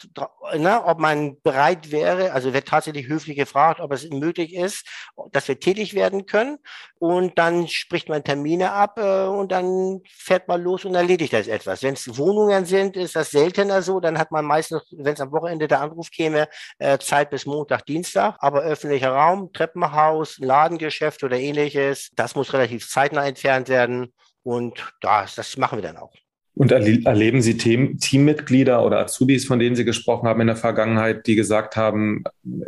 ne, 0.55 0.81
ob 0.85 0.99
man 0.99 1.37
bereit 1.41 1.91
wäre, 1.91 2.31
also 2.31 2.53
wird 2.53 2.67
tatsächlich 2.67 3.07
höflich 3.07 3.35
gefragt, 3.35 3.81
ob 3.81 3.91
es 3.91 4.09
möglich 4.09 4.55
ist, 4.55 4.85
dass 5.31 5.47
wir 5.47 5.59
tätig 5.59 5.93
werden 5.93 6.25
können. 6.25 6.57
Und 6.99 7.37
dann 7.37 7.48
dann 7.49 7.67
spricht 7.67 8.09
man 8.09 8.23
Termine 8.23 8.71
ab 8.71 8.97
äh, 8.97 9.25
und 9.25 9.51
dann 9.51 10.01
fährt 10.07 10.47
man 10.47 10.61
los 10.61 10.85
und 10.85 10.95
erledigt 10.95 11.33
das 11.33 11.47
etwas. 11.47 11.83
Wenn 11.83 11.95
es 11.95 12.17
Wohnungen 12.17 12.65
sind, 12.65 12.95
ist 12.95 13.15
das 13.15 13.31
seltener 13.31 13.81
so. 13.81 13.99
Dann 13.99 14.17
hat 14.17 14.31
man 14.31 14.45
meistens, 14.45 14.83
wenn 14.91 15.13
es 15.13 15.21
am 15.21 15.31
Wochenende 15.31 15.67
der 15.67 15.81
Anruf 15.81 16.11
käme, 16.11 16.47
äh, 16.77 16.97
Zeit 16.99 17.29
bis 17.29 17.45
Montag, 17.45 17.85
Dienstag. 17.85 18.35
Aber 18.39 18.61
öffentlicher 18.61 19.11
Raum, 19.11 19.51
Treppenhaus, 19.53 20.37
Ladengeschäft 20.39 21.23
oder 21.23 21.37
ähnliches, 21.37 22.11
das 22.15 22.35
muss 22.35 22.53
relativ 22.53 22.87
zeitnah 22.87 23.27
entfernt 23.27 23.69
werden. 23.69 24.13
Und 24.43 24.93
das, 25.01 25.35
das 25.35 25.57
machen 25.57 25.79
wir 25.79 25.83
dann 25.83 25.97
auch. 25.97 26.13
Und 26.59 26.73
erleben 26.73 27.41
Sie 27.41 27.55
Teammitglieder 27.55 28.83
oder 28.83 28.99
Azubis, 28.99 29.45
von 29.45 29.59
denen 29.59 29.77
Sie 29.77 29.85
gesprochen 29.85 30.27
haben 30.27 30.41
in 30.41 30.47
der 30.47 30.57
Vergangenheit, 30.57 31.25
die 31.25 31.35
gesagt 31.35 31.77
haben, 31.77 32.25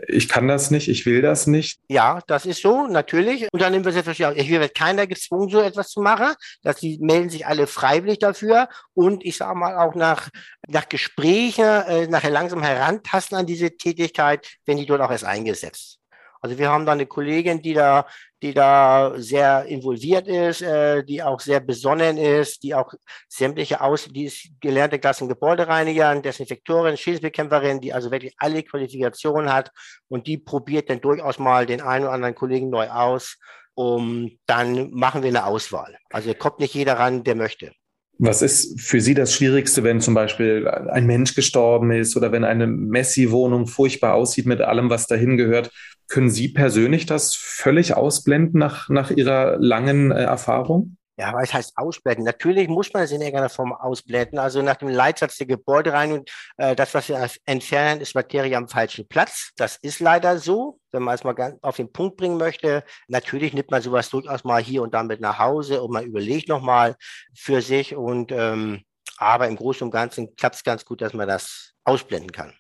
ich 0.08 0.30
kann 0.30 0.48
das 0.48 0.72
nicht, 0.72 0.88
ich 0.88 1.06
will 1.06 1.22
das 1.22 1.46
nicht? 1.46 1.78
Ja, 1.90 2.22
das 2.26 2.46
ist 2.46 2.62
so, 2.62 2.88
natürlich. 2.88 3.50
Und 3.52 3.62
dann 3.62 3.74
nehmen 3.74 3.84
wir 3.84 3.92
selbstverständlich, 3.92 4.48
hier 4.48 4.62
wird 4.62 4.76
keiner 4.76 5.08
gezwungen, 5.08 5.50
so 5.50 5.60
etwas 5.60 5.90
zu 5.90 6.00
machen. 6.00 6.36
Dass 6.64 6.78
die 6.78 7.00
melden 7.02 7.30
sich 7.30 7.46
alle 7.46 7.68
freiwillig 7.68 8.20
dafür. 8.20 8.70
Und 8.94 9.26
ich 9.26 9.36
sage 9.36 9.60
mal 9.60 9.78
auch 9.78 9.94
nach, 9.94 10.30
nach 10.70 10.88
Gesprächen, 10.88 11.66
äh, 11.66 12.08
nachher 12.08 12.32
langsam 12.32 12.64
herantasten 12.64 13.40
an 13.40 13.46
diese 13.46 13.76
Tätigkeit, 13.76 14.48
wenn 14.66 14.78
die 14.78 14.86
dort 14.86 15.02
auch 15.02 15.12
erst 15.12 15.26
eingesetzt. 15.26 16.01
Also 16.42 16.58
wir 16.58 16.70
haben 16.70 16.88
da 16.88 16.94
eine 16.94 17.06
Kollegin, 17.06 17.62
die 17.62 17.74
da, 17.74 18.08
die 18.42 18.54
da 18.54 19.14
sehr 19.18 19.66
involviert 19.66 20.28
ist, 20.28 20.64
äh, 20.64 21.04
die 21.04 21.22
auch 21.22 21.40
sehr 21.40 21.60
besonnen 21.60 22.18
ist, 22.18 22.64
die 22.64 22.74
auch 22.74 22.92
sämtliche 23.30 23.80
aus, 23.82 24.08
die 24.08 24.26
ist 24.26 24.50
gelernte 24.60 24.98
Klassen 24.98 25.30
Gebäudereinigerin, 25.30 26.24
Desinfektorin, 26.24 26.98
Schädlingsbekämpferin, 26.98 27.80
die 27.80 27.94
also 27.94 28.10
wirklich 28.10 28.34
alle 28.38 28.64
Qualifikationen 28.64 29.54
hat 29.54 29.72
und 30.08 30.26
die 30.26 30.40
probiert 30.40 30.90
dann 30.90 31.00
durchaus 31.00 31.38
mal 31.38 31.68
den 31.68 31.82
einen 31.82 32.06
oder 32.06 32.14
anderen 32.14 32.36
Kollegen 32.36 32.70
neu 32.70 32.90
aus. 32.90 33.38
Um, 33.74 34.38
dann 34.48 34.92
machen 34.92 35.24
wir 35.24 35.30
eine 35.30 35.46
Auswahl. 35.46 35.98
Also 36.10 36.34
kommt 36.34 36.60
nicht 36.60 36.74
jeder 36.74 37.00
ran, 37.00 37.24
der 37.24 37.36
möchte. 37.36 37.72
Was 38.24 38.44
ist 38.44 38.80
für 38.80 39.02
Sie 39.02 39.16
das 39.16 39.34
Schwierigste, 39.34 39.84
wenn 39.84 40.00
zum 40.00 40.14
Beispiel 40.14 40.68
ein 40.68 41.08
Mensch 41.08 41.34
gestorben 41.34 41.90
ist 41.90 42.16
oder 42.16 42.32
wenn 42.32 42.44
eine 42.44 42.68
Messi-Wohnung 42.68 43.66
furchtbar 43.66 44.14
aussieht 44.14 44.46
mit 44.46 44.62
allem, 44.62 44.92
was 44.92 45.08
dahin 45.08 45.38
gehört? 45.38 45.72
Können 46.08 46.30
Sie 46.30 46.50
persönlich 46.50 47.06
das 47.06 47.36
völlig 47.36 47.96
ausblenden 47.96 48.60
nach, 48.60 48.90
nach 48.90 49.12
Ihrer 49.12 49.58
langen 49.58 50.12
äh, 50.12 50.24
Erfahrung? 50.24 50.98
Ja, 51.22 51.34
was 51.34 51.54
heißt 51.54 51.78
ausblenden? 51.78 52.26
Natürlich 52.26 52.68
muss 52.68 52.92
man 52.94 53.04
es 53.04 53.12
in 53.12 53.22
irgendeiner 53.22 53.50
Form 53.50 53.74
ausblenden. 53.74 54.40
Also 54.40 54.64
nach 54.64 54.78
dem 54.78 54.88
Leitsatz 54.88 55.38
der 55.38 55.46
Gebäudereinigung, 55.46 56.26
äh, 56.58 56.76
das, 56.76 56.96
was 56.96 57.10
wir 57.10 57.30
entfernen, 57.46 58.02
ist 58.02 58.16
Materie 58.16 58.58
am 58.58 58.68
falschen 58.68 59.08
Platz. 59.08 59.52
Das 59.56 59.78
ist 59.84 60.00
leider 60.00 60.40
so, 60.40 60.80
wenn 60.92 61.04
man 61.04 61.14
es 61.14 61.24
mal 61.24 61.34
ganz 61.34 61.60
auf 61.62 61.76
den 61.76 61.92
Punkt 61.92 62.18
bringen 62.18 62.38
möchte. 62.38 62.84
Natürlich 63.08 63.54
nimmt 63.54 63.70
man 63.70 63.84
sowas 63.84 64.10
durchaus 64.10 64.44
mal 64.44 64.64
hier 64.64 64.82
und 64.82 64.96
da 64.96 65.04
mit 65.04 65.22
nach 65.22 65.38
Hause 65.38 65.84
und 65.84 65.92
man 65.92 66.06
überlegt 66.06 66.50
nochmal 66.50 66.96
für 67.36 67.62
sich. 67.62 67.96
Und 67.96 68.32
ähm, 68.32 68.82
aber 69.18 69.48
im 69.48 69.58
Großen 69.58 69.86
und 69.86 69.92
Ganzen 69.92 70.36
klappt 70.36 70.56
es 70.56 70.64
ganz 70.64 70.86
gut, 70.86 71.02
dass 71.02 71.14
man 71.14 71.28
das 71.28 71.74
ausblenden 71.84 72.32
kann. 72.32 72.56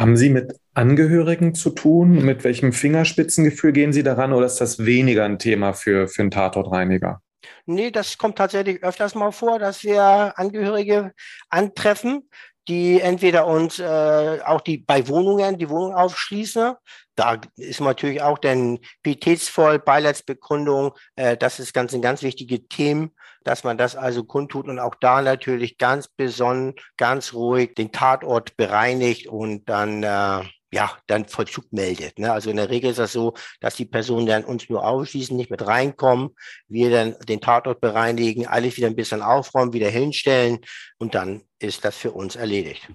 Haben 0.00 0.16
Sie 0.16 0.30
mit 0.30 0.56
Angehörigen 0.72 1.54
zu 1.54 1.68
tun? 1.68 2.24
Mit 2.24 2.42
welchem 2.42 2.72
Fingerspitzengefühl 2.72 3.72
gehen 3.72 3.92
Sie 3.92 4.02
daran 4.02 4.32
oder 4.32 4.46
ist 4.46 4.58
das 4.58 4.86
weniger 4.86 5.26
ein 5.26 5.38
Thema 5.38 5.74
für, 5.74 6.08
für 6.08 6.22
einen 6.22 6.30
Tatortreiniger? 6.30 7.20
Nee, 7.66 7.90
das 7.90 8.16
kommt 8.16 8.38
tatsächlich 8.38 8.82
öfters 8.82 9.14
mal 9.14 9.30
vor, 9.30 9.58
dass 9.58 9.84
wir 9.84 10.02
Angehörige 10.38 11.12
antreffen, 11.50 12.30
die 12.70 13.00
entweder 13.00 13.48
uns 13.48 13.80
äh, 13.80 14.38
auch 14.46 14.60
die 14.60 14.78
bei 14.78 15.08
Wohnungen 15.08 15.58
die 15.58 15.68
Wohnung 15.68 15.92
aufschließen. 15.92 16.74
Da 17.16 17.40
ist 17.56 17.80
natürlich 17.80 18.22
auch 18.22 18.38
denn 18.38 18.78
pietätsvoll, 19.02 19.80
Beileidsbekundung, 19.80 20.92
äh, 21.16 21.36
das 21.36 21.58
ist 21.58 21.74
ganz 21.74 21.92
ein 21.94 22.00
ganz 22.00 22.22
wichtige 22.22 22.68
Thema, 22.68 23.08
dass 23.42 23.64
man 23.64 23.76
das 23.76 23.96
also 23.96 24.22
kundtut 24.22 24.68
und 24.68 24.78
auch 24.78 24.94
da 24.94 25.20
natürlich 25.20 25.78
ganz 25.78 26.06
besonnen, 26.06 26.74
ganz 26.96 27.34
ruhig 27.34 27.74
den 27.74 27.90
Tatort 27.90 28.56
bereinigt 28.56 29.26
und 29.26 29.68
dann 29.68 30.04
äh, 30.04 30.44
ja, 30.72 30.90
dann 31.06 31.26
Vollzug 31.26 31.72
meldet. 31.72 32.18
Ne? 32.18 32.32
Also 32.32 32.50
in 32.50 32.56
der 32.56 32.70
Regel 32.70 32.90
ist 32.90 32.98
das 32.98 33.12
so, 33.12 33.34
dass 33.60 33.76
die 33.76 33.86
Personen 33.86 34.26
dann 34.26 34.44
uns 34.44 34.68
nur 34.68 34.84
ausschließen, 34.86 35.36
nicht 35.36 35.50
mit 35.50 35.66
reinkommen, 35.66 36.30
wir 36.68 36.90
dann 36.90 37.16
den 37.28 37.40
Tatort 37.40 37.80
bereinigen, 37.80 38.46
alles 38.46 38.76
wieder 38.76 38.86
ein 38.86 38.96
bisschen 38.96 39.22
aufräumen, 39.22 39.72
wieder 39.72 39.90
hinstellen 39.90 40.58
und 40.98 41.14
dann 41.14 41.42
ist 41.58 41.84
das 41.84 41.96
für 41.96 42.12
uns 42.12 42.36
erledigt. 42.36 42.88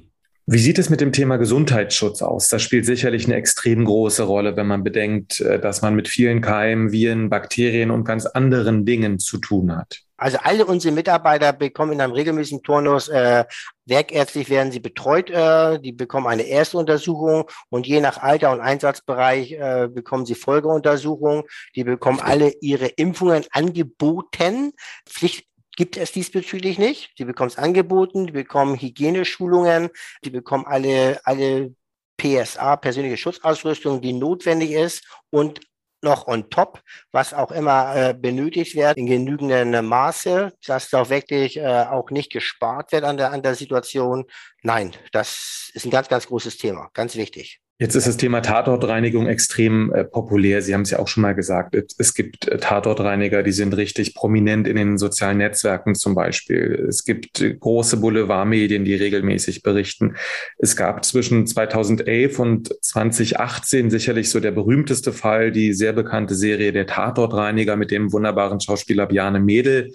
Wie 0.48 0.60
sieht 0.60 0.77
es 0.77 0.91
mit 0.91 1.01
dem 1.01 1.12
Thema 1.12 1.38
Gesundheitsschutz 1.38 2.22
aus? 2.22 2.50
Das 2.50 2.62
spielt 2.62 2.86
sicherlich 2.86 3.25
eine 3.25 3.34
extrem 3.34 3.84
große 3.84 4.22
Rolle, 4.24 4.55
wenn 4.55 4.67
man 4.67 4.84
bedenkt, 4.84 5.39
äh, 5.41 5.60
dass 5.60 5.82
man 5.82 5.96
mit 5.96 6.08
vielen 6.08 6.41
Keimen, 6.41 6.91
Viren, 6.91 7.29
Bakterien 7.29 7.89
und 7.89 8.03
ganz 8.03 8.27
anderen 8.27 8.86
Dingen 8.86 9.17
zu 9.17 9.39
tun 9.39 9.75
hat. 9.75 10.04
Also 10.17 10.38
alle 10.41 10.65
unsere 10.65 10.93
Mitarbeiter 10.93 11.51
bekommen 11.53 11.93
in 11.93 12.01
einem 12.01 12.13
regelmäßigen 12.13 12.63
Turnus, 12.63 13.10
äh, 13.10 13.45
werkärztlich 13.86 14.50
werden 14.50 14.72
sie 14.72 14.79
betreut, 14.79 15.29
äh, 15.29 15.79
die 15.79 15.91
bekommen 15.91 16.27
eine 16.27 16.43
erste 16.43 16.77
Untersuchung 16.77 17.50
und 17.69 17.86
je 17.86 18.00
nach 18.00 18.17
Alter 18.17 18.51
und 18.51 18.62
Einsatzbereich 18.62 19.51
äh, 19.53 19.89
bekommen 19.91 20.25
sie 20.25 20.36
Folgeuntersuchungen. 20.36 21.43
Die 21.75 21.84
bekommen 21.84 22.19
alle 22.19 22.53
ihre 22.62 22.88
Impfungen 22.88 23.45
angeboten. 23.51 24.72
Pflicht 25.07 25.48
gibt 25.75 25.98
es 25.98 26.12
diesbezüglich 26.12 26.79
nicht. 26.79 27.17
Die 27.19 27.25
bekommen 27.25 27.50
es 27.50 27.57
angeboten, 27.57 28.27
die 28.27 28.34
bekommen 28.34 28.79
Hygieneschulungen, 28.79 29.89
die 30.24 30.29
bekommen 30.29 30.65
alle, 30.65 31.19
alle 31.25 31.75
PSA, 32.17 32.77
persönliche 32.77 33.17
Schutzausrüstung, 33.17 34.01
die 34.01 34.13
notwendig 34.13 34.72
ist 34.72 35.05
und 35.29 35.60
noch 36.05 36.27
on 36.27 36.50
top, 36.50 36.81
was 37.12 37.33
auch 37.33 37.51
immer 37.51 37.95
äh, 37.95 38.13
benötigt 38.13 38.75
wird, 38.75 38.97
in 38.97 39.07
genügendem 39.07 39.85
Maße, 39.85 40.53
dass 40.65 40.89
da 40.89 41.09
wirklich 41.09 41.57
äh, 41.57 41.85
auch 41.89 42.12
nicht 42.12 42.31
gespart 42.31 42.93
wird 42.93 43.03
an 43.03 43.17
der, 43.17 43.33
an 43.33 43.41
der 43.41 43.55
Situation. 43.55 44.25
Nein, 44.62 44.93
das 45.12 45.69
ist 45.74 45.85
ein 45.85 45.91
ganz, 45.91 46.07
ganz 46.07 46.27
großes 46.27 46.57
Thema, 46.57 46.89
ganz 46.93 47.15
wichtig. 47.15 47.59
Jetzt 47.77 47.96
ist 47.96 48.08
das 48.08 48.15
Thema 48.15 48.39
Tatortreinigung 48.39 49.27
extrem 49.27 49.91
äh, 49.94 50.05
populär. 50.05 50.62
Sie 50.62 50.74
haben 50.74 50.84
es 50.84 50.91
ja 50.91 51.00
auch 51.00 51.10
schon 51.10 51.24
mal 51.24 51.36
gesagt. 51.36 51.75
Es 51.98 52.13
gibt 52.13 52.48
äh, 52.48 52.58
Tatortreiniger, 52.58 53.44
die 53.44 53.51
sind 53.51 53.75
richtig 53.75 54.15
prominent 54.15 54.65
in 54.65 54.77
den 54.77 54.98
sozialen 54.98 55.39
Netzwerken 55.39 55.94
zum 55.94 56.15
Beispiel. 56.15 56.86
Es 56.88 57.03
gibt 57.03 57.41
äh, 57.41 57.53
große 57.53 57.98
Boulevardmedien, 57.98 58.86
die 58.86 58.96
regelmäßig 58.96 59.62
berichten. 59.62 60.15
Es 60.58 60.77
gab 60.77 61.03
zwischen 61.03 61.48
2011 61.48 62.39
und 62.39 62.74
2018 62.82 63.89
sicherlich 63.89 64.29
so 64.29 64.39
der 64.39 64.51
berühmteste 64.51 65.12
Fall, 65.12 65.51
die 65.51 65.74
sehr 65.74 65.91
bekannte 65.91 66.36
Serie 66.36 66.72
Der 66.72 66.88
Tatortreiniger 66.88 67.75
mit 67.75 67.91
dem 67.91 68.13
wunderbaren 68.13 68.62
Schauspieler 68.62 69.05
Bjarne 69.05 69.41
Mädel. 69.41 69.91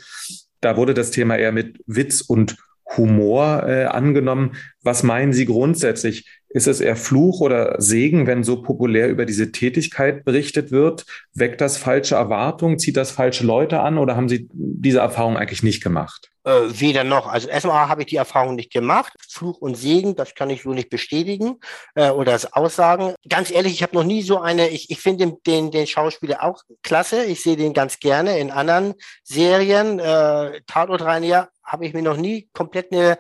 Da 0.61 0.77
wurde 0.77 0.93
das 0.93 1.13
Thema 1.13 1.39
eher 1.39 1.53
mit 1.53 1.81
Witz 1.87 2.21
und 2.21 2.59
Humor 2.97 3.65
äh, 3.67 3.85
angenommen. 3.85 4.57
Was 4.83 5.03
meinen 5.03 5.33
Sie 5.33 5.47
grundsätzlich? 5.47 6.27
Ist 6.53 6.67
es 6.67 6.81
eher 6.81 6.97
Fluch 6.97 7.41
oder 7.41 7.81
Segen, 7.81 8.27
wenn 8.27 8.43
so 8.43 8.61
populär 8.61 9.09
über 9.09 9.25
diese 9.25 9.53
Tätigkeit 9.53 10.25
berichtet 10.25 10.73
wird? 10.73 11.07
Weckt 11.33 11.61
das 11.61 11.77
falsche 11.77 12.17
Erwartungen? 12.17 12.81
Zieht 12.81 12.97
das 12.97 13.13
falsche 13.13 13.47
Leute 13.47 13.81
an? 13.81 13.99
Oder 13.99 14.17
haben 14.17 14.29
Sie 14.29 14.49
diese 14.53 14.99
Erfahrung 14.99 15.37
eigentlich 15.37 15.63
nicht 15.63 15.81
gemacht? 15.81 16.31
Äh, 16.43 16.51
weder 16.71 17.05
noch. 17.05 17.29
Also 17.29 17.49
erstmal 17.49 17.89
habe 17.89 18.03
ich 18.03 18.09
die 18.09 18.17
Erfahrung 18.17 18.57
nicht 18.57 18.73
gemacht. 18.73 19.13
Fluch 19.29 19.59
und 19.59 19.77
Segen, 19.77 20.17
das 20.17 20.35
kann 20.35 20.51
ich 20.51 20.63
so 20.63 20.73
nicht 20.73 20.91
bestätigen 20.91 21.61
äh, 21.95 22.11
oder 22.11 22.33
das 22.33 22.53
Aussagen. 22.53 23.15
Ganz 23.29 23.53
ehrlich, 23.53 23.75
ich 23.75 23.83
habe 23.85 23.95
noch 23.95 24.05
nie 24.05 24.23
so 24.23 24.41
eine, 24.41 24.71
ich, 24.71 24.91
ich 24.91 24.99
finde 24.99 25.27
den, 25.27 25.37
den, 25.47 25.71
den 25.71 25.87
Schauspieler 25.87 26.43
auch 26.43 26.63
klasse. 26.83 27.25
Ich 27.25 27.43
sehe 27.43 27.57
den 27.57 27.75
ganz 27.75 28.01
gerne 28.01 28.39
in 28.39 28.51
anderen 28.51 28.95
Serien. 29.23 30.01
Äh, 30.01 30.63
Tatortreiniger 30.67 31.51
habe 31.71 31.87
ich 31.87 31.95
mir 31.95 32.03
noch 32.03 32.17
nie 32.17 32.49
komplett 32.53 32.93
eine 32.93 33.19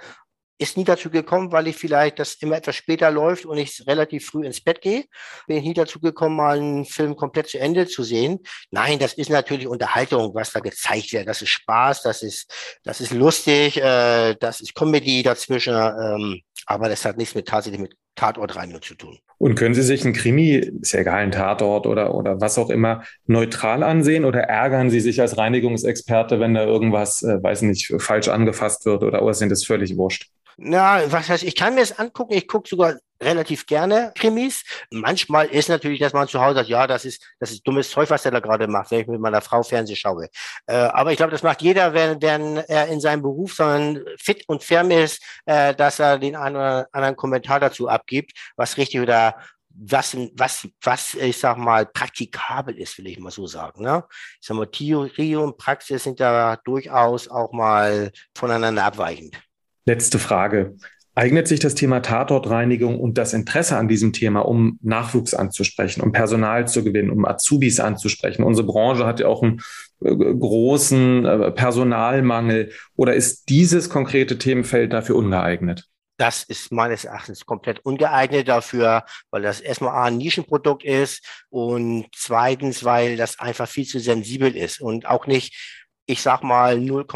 ist 0.60 0.76
nie 0.76 0.84
dazu 0.84 1.10
gekommen, 1.10 1.52
weil 1.52 1.68
ich 1.68 1.76
vielleicht 1.76 2.18
das 2.18 2.34
immer 2.34 2.56
etwas 2.56 2.76
später 2.76 3.10
läuft 3.10 3.46
und 3.46 3.56
ich 3.56 3.82
relativ 3.86 4.26
früh 4.26 4.44
ins 4.44 4.60
Bett 4.60 4.82
gehe. 4.82 5.06
Bin 5.46 5.56
ich 5.56 5.64
nie 5.64 5.72
dazu 5.72 6.00
gekommen, 6.00 6.36
mal 6.36 6.58
einen 6.58 6.84
Film 6.84 7.16
komplett 7.16 7.48
zu 7.48 7.58
Ende 7.58 7.86
zu 7.86 8.02
sehen. 8.02 8.40
Nein, 8.70 8.98
das 8.98 9.14
ist 9.14 9.30
natürlich 9.30 9.66
Unterhaltung, 9.66 10.34
was 10.34 10.52
da 10.52 10.60
gezeigt 10.60 11.12
wird. 11.12 11.26
Das 11.26 11.40
ist 11.40 11.48
Spaß, 11.48 12.02
das 12.02 12.22
ist, 12.22 12.52
das 12.84 13.00
ist 13.00 13.12
lustig, 13.12 13.78
äh, 13.78 14.34
das 14.34 14.60
ist 14.60 14.74
Comedy 14.74 15.22
dazwischen. 15.22 15.74
Ähm, 15.74 16.42
aber 16.66 16.90
das 16.90 17.06
hat 17.06 17.16
nichts 17.16 17.34
mit 17.34 17.48
tatsächlich 17.48 17.80
mit 17.80 17.96
Tatortreinigung 18.14 18.82
zu 18.82 18.94
tun. 18.94 19.18
Und 19.38 19.54
können 19.54 19.74
Sie 19.74 19.82
sich 19.82 20.04
ein 20.04 20.12
Krimi, 20.12 20.56
ist 20.82 20.92
ja 20.92 21.00
egal, 21.00 21.22
ein 21.22 21.32
Tatort 21.32 21.86
oder, 21.86 22.14
oder 22.14 22.40
was 22.42 22.58
auch 22.58 22.68
immer, 22.68 23.04
neutral 23.26 23.82
ansehen 23.82 24.26
oder 24.26 24.40
ärgern 24.40 24.90
Sie 24.90 25.00
sich 25.00 25.20
als 25.20 25.38
Reinigungsexperte, 25.38 26.40
wenn 26.40 26.52
da 26.52 26.64
irgendwas, 26.64 27.22
äh, 27.22 27.42
weiß 27.42 27.62
nicht, 27.62 27.94
falsch 27.98 28.28
angefasst 28.28 28.84
wird 28.84 29.02
oder, 29.02 29.22
oder 29.22 29.32
sind 29.32 29.50
das 29.50 29.64
völlig 29.64 29.96
wurscht? 29.96 30.28
Na, 30.62 31.10
was 31.10 31.30
heißt, 31.30 31.42
ich 31.42 31.56
kann 31.56 31.74
mir 31.74 31.80
das 31.80 31.98
angucken. 31.98 32.34
Ich 32.34 32.46
gucke 32.46 32.68
sogar 32.68 32.96
relativ 33.22 33.64
gerne 33.64 34.12
Krimis. 34.14 34.62
Manchmal 34.90 35.46
ist 35.46 35.70
natürlich, 35.70 36.00
dass 36.00 36.12
man 36.12 36.28
zu 36.28 36.38
Hause 36.38 36.56
sagt, 36.56 36.68
ja, 36.68 36.86
das 36.86 37.06
ist, 37.06 37.22
das 37.38 37.50
ist 37.50 37.66
dummes 37.66 37.90
Zeug, 37.90 38.10
was 38.10 38.26
er 38.26 38.30
da 38.30 38.40
gerade 38.40 38.68
macht, 38.68 38.90
wenn 38.90 39.00
ich 39.00 39.06
mit 39.06 39.20
meiner 39.20 39.40
Frau 39.40 39.62
Fernsehen 39.62 39.96
schaue. 39.96 40.28
Äh, 40.66 40.74
aber 40.74 41.12
ich 41.12 41.16
glaube, 41.16 41.32
das 41.32 41.42
macht 41.42 41.62
jeder, 41.62 41.94
wenn, 41.94 42.20
wenn 42.20 42.58
er 42.58 42.88
in 42.88 43.00
seinem 43.00 43.22
Beruf 43.22 43.54
sondern 43.54 44.04
fit 44.18 44.44
und 44.48 44.62
firm 44.62 44.90
ist, 44.90 45.22
äh, 45.46 45.74
dass 45.74 45.98
er 45.98 46.18
den 46.18 46.36
einen 46.36 46.56
oder 46.56 46.88
anderen 46.92 47.16
Kommentar 47.16 47.58
dazu 47.58 47.88
abgibt, 47.88 48.32
was 48.56 48.76
richtig 48.76 49.00
oder 49.00 49.36
was, 49.70 50.14
was, 50.34 50.68
was, 50.82 51.14
ich 51.14 51.38
sag 51.38 51.56
mal, 51.56 51.86
praktikabel 51.86 52.76
ist, 52.76 52.98
will 52.98 53.06
ich 53.06 53.18
mal 53.18 53.30
so 53.30 53.46
sagen. 53.46 53.82
Ne? 53.82 54.04
Ich 54.40 54.46
sag 54.46 54.58
mal, 54.58 54.66
Theorie 54.66 55.36
und 55.36 55.56
Praxis 55.56 56.04
sind 56.04 56.20
da 56.20 56.56
durchaus 56.56 57.28
auch 57.28 57.52
mal 57.52 58.12
voneinander 58.34 58.84
abweichend. 58.84 59.40
Letzte 59.86 60.18
Frage. 60.18 60.76
Eignet 61.14 61.48
sich 61.48 61.58
das 61.58 61.74
Thema 61.74 62.00
Tatortreinigung 62.00 63.00
und 63.00 63.18
das 63.18 63.34
Interesse 63.34 63.76
an 63.76 63.88
diesem 63.88 64.12
Thema, 64.12 64.40
um 64.40 64.78
Nachwuchs 64.80 65.34
anzusprechen, 65.34 66.02
um 66.02 66.12
Personal 66.12 66.68
zu 66.68 66.84
gewinnen, 66.84 67.10
um 67.10 67.24
Azubis 67.24 67.80
anzusprechen? 67.80 68.44
Unsere 68.44 68.66
Branche 68.66 69.04
hat 69.04 69.20
ja 69.20 69.26
auch 69.26 69.42
einen 69.42 69.60
äh, 70.04 70.14
großen 70.14 71.26
äh, 71.26 71.50
Personalmangel. 71.50 72.72
Oder 72.94 73.14
ist 73.14 73.48
dieses 73.48 73.90
konkrete 73.90 74.38
Themenfeld 74.38 74.92
dafür 74.92 75.16
ungeeignet? 75.16 75.90
Das 76.16 76.44
ist 76.44 76.70
meines 76.70 77.04
Erachtens 77.04 77.46
komplett 77.46 77.84
ungeeignet 77.84 78.46
dafür, 78.46 79.04
weil 79.30 79.42
das 79.42 79.60
erstmal 79.60 80.06
ein 80.06 80.18
Nischenprodukt 80.18 80.84
ist 80.84 81.26
und 81.48 82.06
zweitens, 82.14 82.84
weil 82.84 83.16
das 83.16 83.40
einfach 83.40 83.66
viel 83.66 83.86
zu 83.86 84.00
sensibel 84.00 84.54
ist 84.54 84.82
und 84.82 85.06
auch 85.06 85.26
nicht 85.26 85.80
ich 86.10 86.22
sag 86.22 86.42
mal 86.42 86.76
0, 86.76 87.06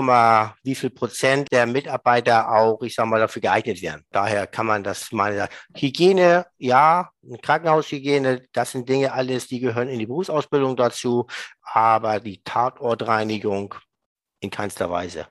wie 0.62 0.74
viel 0.76 0.90
Prozent 0.90 1.48
der 1.50 1.66
Mitarbeiter 1.66 2.48
auch, 2.48 2.80
ich 2.82 2.94
sag 2.94 3.06
mal, 3.06 3.18
dafür 3.18 3.42
geeignet 3.42 3.82
werden. 3.82 4.04
Daher 4.12 4.46
kann 4.46 4.66
man 4.66 4.84
das 4.84 5.10
mal 5.10 5.48
Hygiene, 5.76 6.46
ja, 6.58 7.10
Krankenhaushygiene, 7.42 8.46
das 8.52 8.70
sind 8.70 8.88
Dinge 8.88 9.12
alles, 9.12 9.48
die 9.48 9.58
gehören 9.58 9.88
in 9.88 9.98
die 9.98 10.06
Berufsausbildung 10.06 10.76
dazu, 10.76 11.26
aber 11.62 12.20
die 12.20 12.40
Tatortreinigung 12.44 13.74
in 14.38 14.50
keinster 14.50 14.88
Weise. 14.88 15.26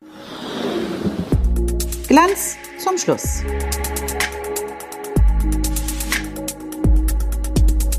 Glanz 2.09 2.57
zum 2.83 2.97
Schluss. 2.97 3.43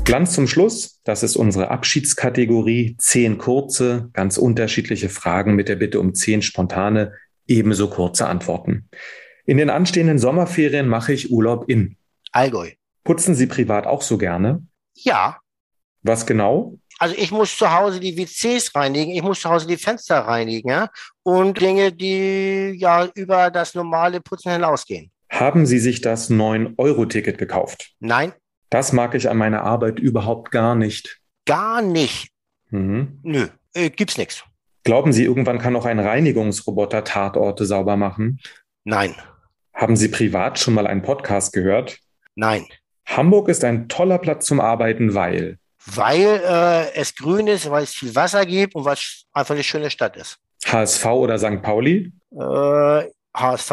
Glanz 0.05 0.33
zum 0.33 0.47
Schluss, 0.47 1.01
das 1.03 1.23
ist 1.23 1.35
unsere 1.35 1.71
Abschiedskategorie. 1.71 2.95
Zehn 2.99 3.39
kurze, 3.39 4.09
ganz 4.13 4.37
unterschiedliche 4.37 5.09
Fragen 5.09 5.55
mit 5.55 5.67
der 5.67 5.77
Bitte 5.77 5.99
um 5.99 6.13
zehn 6.13 6.43
spontane, 6.43 7.13
ebenso 7.47 7.89
kurze 7.89 8.27
Antworten. 8.27 8.87
In 9.47 9.57
den 9.57 9.71
anstehenden 9.71 10.19
Sommerferien 10.19 10.87
mache 10.87 11.11
ich 11.11 11.31
Urlaub 11.31 11.67
in 11.69 11.97
Allgäu. 12.31 12.69
Putzen 13.03 13.33
Sie 13.33 13.47
privat 13.47 13.87
auch 13.87 14.03
so 14.03 14.19
gerne? 14.19 14.61
Ja. 14.93 15.39
Was 16.03 16.27
genau? 16.27 16.77
Also 16.99 17.15
ich 17.17 17.31
muss 17.31 17.57
zu 17.57 17.73
Hause 17.73 17.99
die 17.99 18.15
WCs 18.15 18.75
reinigen, 18.75 19.11
ich 19.11 19.23
muss 19.23 19.41
zu 19.41 19.49
Hause 19.49 19.65
die 19.65 19.75
Fenster 19.75 20.19
reinigen 20.19 20.69
ja? 20.69 20.91
und 21.23 21.59
Dinge, 21.59 21.91
die 21.91 22.75
ja 22.77 23.09
über 23.15 23.49
das 23.49 23.73
normale 23.73 24.21
Putzen 24.21 24.51
hinausgehen. 24.51 25.11
Haben 25.31 25.65
Sie 25.65 25.79
sich 25.79 26.01
das 26.01 26.29
9-Euro-Ticket 26.29 27.39
gekauft? 27.39 27.95
Nein. 27.99 28.33
Das 28.69 28.93
mag 28.93 29.15
ich 29.15 29.29
an 29.29 29.37
meiner 29.37 29.63
Arbeit 29.63 29.99
überhaupt 29.99 30.51
gar 30.51 30.75
nicht. 30.75 31.19
Gar 31.45 31.81
nicht? 31.81 32.29
Mhm. 32.69 33.19
Nö, 33.23 33.47
äh, 33.73 33.89
gibt's 33.89 34.17
nichts. 34.17 34.43
Glauben 34.83 35.13
Sie, 35.13 35.23
irgendwann 35.23 35.59
kann 35.59 35.75
auch 35.75 35.85
ein 35.85 35.99
Reinigungsroboter 35.99 37.03
Tatorte 37.03 37.65
sauber 37.65 37.97
machen? 37.97 38.39
Nein. 38.83 39.15
Haben 39.73 39.95
Sie 39.95 40.09
privat 40.09 40.59
schon 40.59 40.73
mal 40.73 40.87
einen 40.87 41.01
Podcast 41.01 41.53
gehört? 41.53 41.99
Nein. 42.35 42.65
Hamburg 43.05 43.49
ist 43.49 43.63
ein 43.63 43.87
toller 43.89 44.17
Platz 44.17 44.45
zum 44.45 44.59
Arbeiten, 44.59 45.13
weil? 45.13 45.57
Weil 45.85 46.41
äh, 46.43 46.93
es 46.95 47.15
grün 47.15 47.47
ist, 47.47 47.69
weil 47.69 47.83
es 47.83 47.93
viel 47.93 48.15
Wasser 48.15 48.45
gibt 48.45 48.75
und 48.75 48.85
weil 48.85 48.93
es 48.93 49.25
einfach 49.33 49.53
eine 49.53 49.63
schöne 49.63 49.91
Stadt 49.91 50.17
ist. 50.17 50.37
HSV 50.65 51.05
oder 51.05 51.37
St. 51.37 51.61
Pauli? 51.61 52.11
Äh, 52.31 53.03
HSV. 53.35 53.71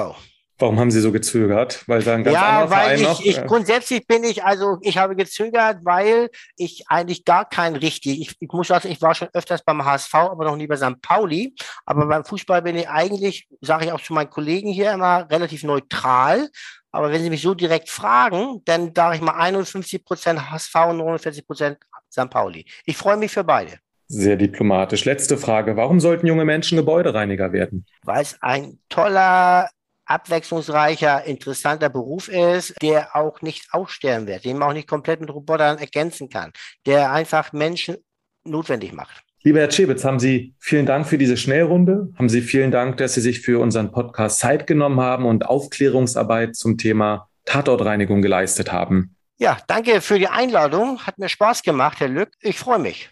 Warum 0.62 0.78
haben 0.78 0.92
Sie 0.92 1.00
so 1.00 1.10
gezögert? 1.10 1.82
Weil 1.88 2.04
da 2.04 2.14
ein 2.14 2.22
ganz 2.22 2.34
ja, 2.34 2.70
weil 2.70 3.00
ich, 3.00 3.02
noch, 3.02 3.20
ich 3.20 3.36
äh, 3.36 3.46
grundsätzlich 3.48 4.06
bin 4.06 4.22
ich, 4.22 4.44
also 4.44 4.78
ich 4.82 4.96
habe 4.96 5.16
gezögert, 5.16 5.78
weil 5.82 6.30
ich 6.56 6.84
eigentlich 6.86 7.24
gar 7.24 7.48
kein 7.48 7.74
richtig, 7.74 8.20
ich, 8.20 8.36
ich 8.38 8.48
muss 8.52 8.68
sagen, 8.68 8.88
ich 8.88 9.02
war 9.02 9.12
schon 9.16 9.26
öfters 9.32 9.64
beim 9.64 9.84
HSV, 9.84 10.14
aber 10.14 10.44
noch 10.44 10.54
nie 10.54 10.68
bei 10.68 10.76
St. 10.76 11.02
Pauli. 11.02 11.52
Aber 11.84 12.06
beim 12.06 12.24
Fußball 12.24 12.62
bin 12.62 12.76
ich 12.76 12.88
eigentlich, 12.88 13.48
sage 13.60 13.86
ich 13.86 13.92
auch 13.92 14.00
zu 14.00 14.12
meinen 14.12 14.30
Kollegen 14.30 14.70
hier 14.70 14.92
immer, 14.92 15.28
relativ 15.28 15.64
neutral. 15.64 16.48
Aber 16.92 17.10
wenn 17.10 17.24
Sie 17.24 17.30
mich 17.30 17.42
so 17.42 17.54
direkt 17.54 17.88
fragen, 17.88 18.62
dann 18.64 18.92
sage 18.94 19.16
ich 19.16 19.20
mal 19.20 19.34
51 19.34 20.04
Prozent 20.04 20.48
HSV 20.48 20.74
und 20.90 20.98
49 20.98 21.44
Prozent 21.44 21.78
St. 22.08 22.30
Pauli. 22.30 22.66
Ich 22.84 22.96
freue 22.96 23.16
mich 23.16 23.32
für 23.32 23.42
beide. 23.42 23.78
Sehr 24.06 24.36
diplomatisch. 24.36 25.06
Letzte 25.06 25.38
Frage. 25.38 25.76
Warum 25.76 25.98
sollten 25.98 26.28
junge 26.28 26.44
Menschen 26.44 26.76
Gebäudereiniger 26.76 27.52
werden? 27.52 27.84
Weil 28.04 28.22
es 28.22 28.36
ein 28.40 28.78
toller 28.88 29.68
abwechslungsreicher, 30.06 31.24
interessanter 31.24 31.88
Beruf 31.88 32.28
ist, 32.28 32.74
der 32.82 33.14
auch 33.16 33.40
nicht 33.42 33.68
aussterben 33.72 34.26
wird, 34.26 34.44
den 34.44 34.58
man 34.58 34.70
auch 34.70 34.74
nicht 34.74 34.88
komplett 34.88 35.20
mit 35.20 35.30
Robotern 35.30 35.78
ergänzen 35.78 36.28
kann, 36.28 36.52
der 36.86 37.12
einfach 37.12 37.52
Menschen 37.52 37.96
notwendig 38.44 38.92
macht. 38.92 39.22
Lieber 39.44 39.58
Herr 39.58 39.70
Czebitz, 39.70 40.04
haben 40.04 40.20
Sie 40.20 40.54
vielen 40.60 40.86
Dank 40.86 41.06
für 41.06 41.18
diese 41.18 41.36
Schnellrunde. 41.36 42.12
Haben 42.16 42.28
Sie 42.28 42.42
vielen 42.42 42.70
Dank, 42.70 42.98
dass 42.98 43.14
Sie 43.14 43.20
sich 43.20 43.40
für 43.40 43.60
unseren 43.60 43.90
Podcast 43.90 44.38
Zeit 44.38 44.68
genommen 44.68 45.00
haben 45.00 45.26
und 45.26 45.46
Aufklärungsarbeit 45.46 46.54
zum 46.54 46.78
Thema 46.78 47.28
Tatortreinigung 47.44 48.22
geleistet 48.22 48.72
haben. 48.72 49.16
Ja, 49.38 49.58
danke 49.66 50.00
für 50.00 50.20
die 50.20 50.28
Einladung. 50.28 51.00
Hat 51.00 51.18
mir 51.18 51.28
Spaß 51.28 51.64
gemacht, 51.64 51.98
Herr 51.98 52.08
Lück. 52.08 52.30
Ich 52.40 52.58
freue 52.58 52.78
mich. 52.78 53.10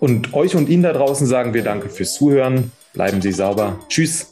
Und 0.00 0.34
euch 0.34 0.54
und 0.54 0.68
Ihnen 0.68 0.82
da 0.82 0.92
draußen 0.92 1.26
sagen 1.26 1.54
wir 1.54 1.62
Danke 1.62 1.88
fürs 1.88 2.14
Zuhören. 2.14 2.72
Bleiben 2.92 3.22
Sie 3.22 3.32
sauber. 3.32 3.78
Tschüss. 3.88 4.31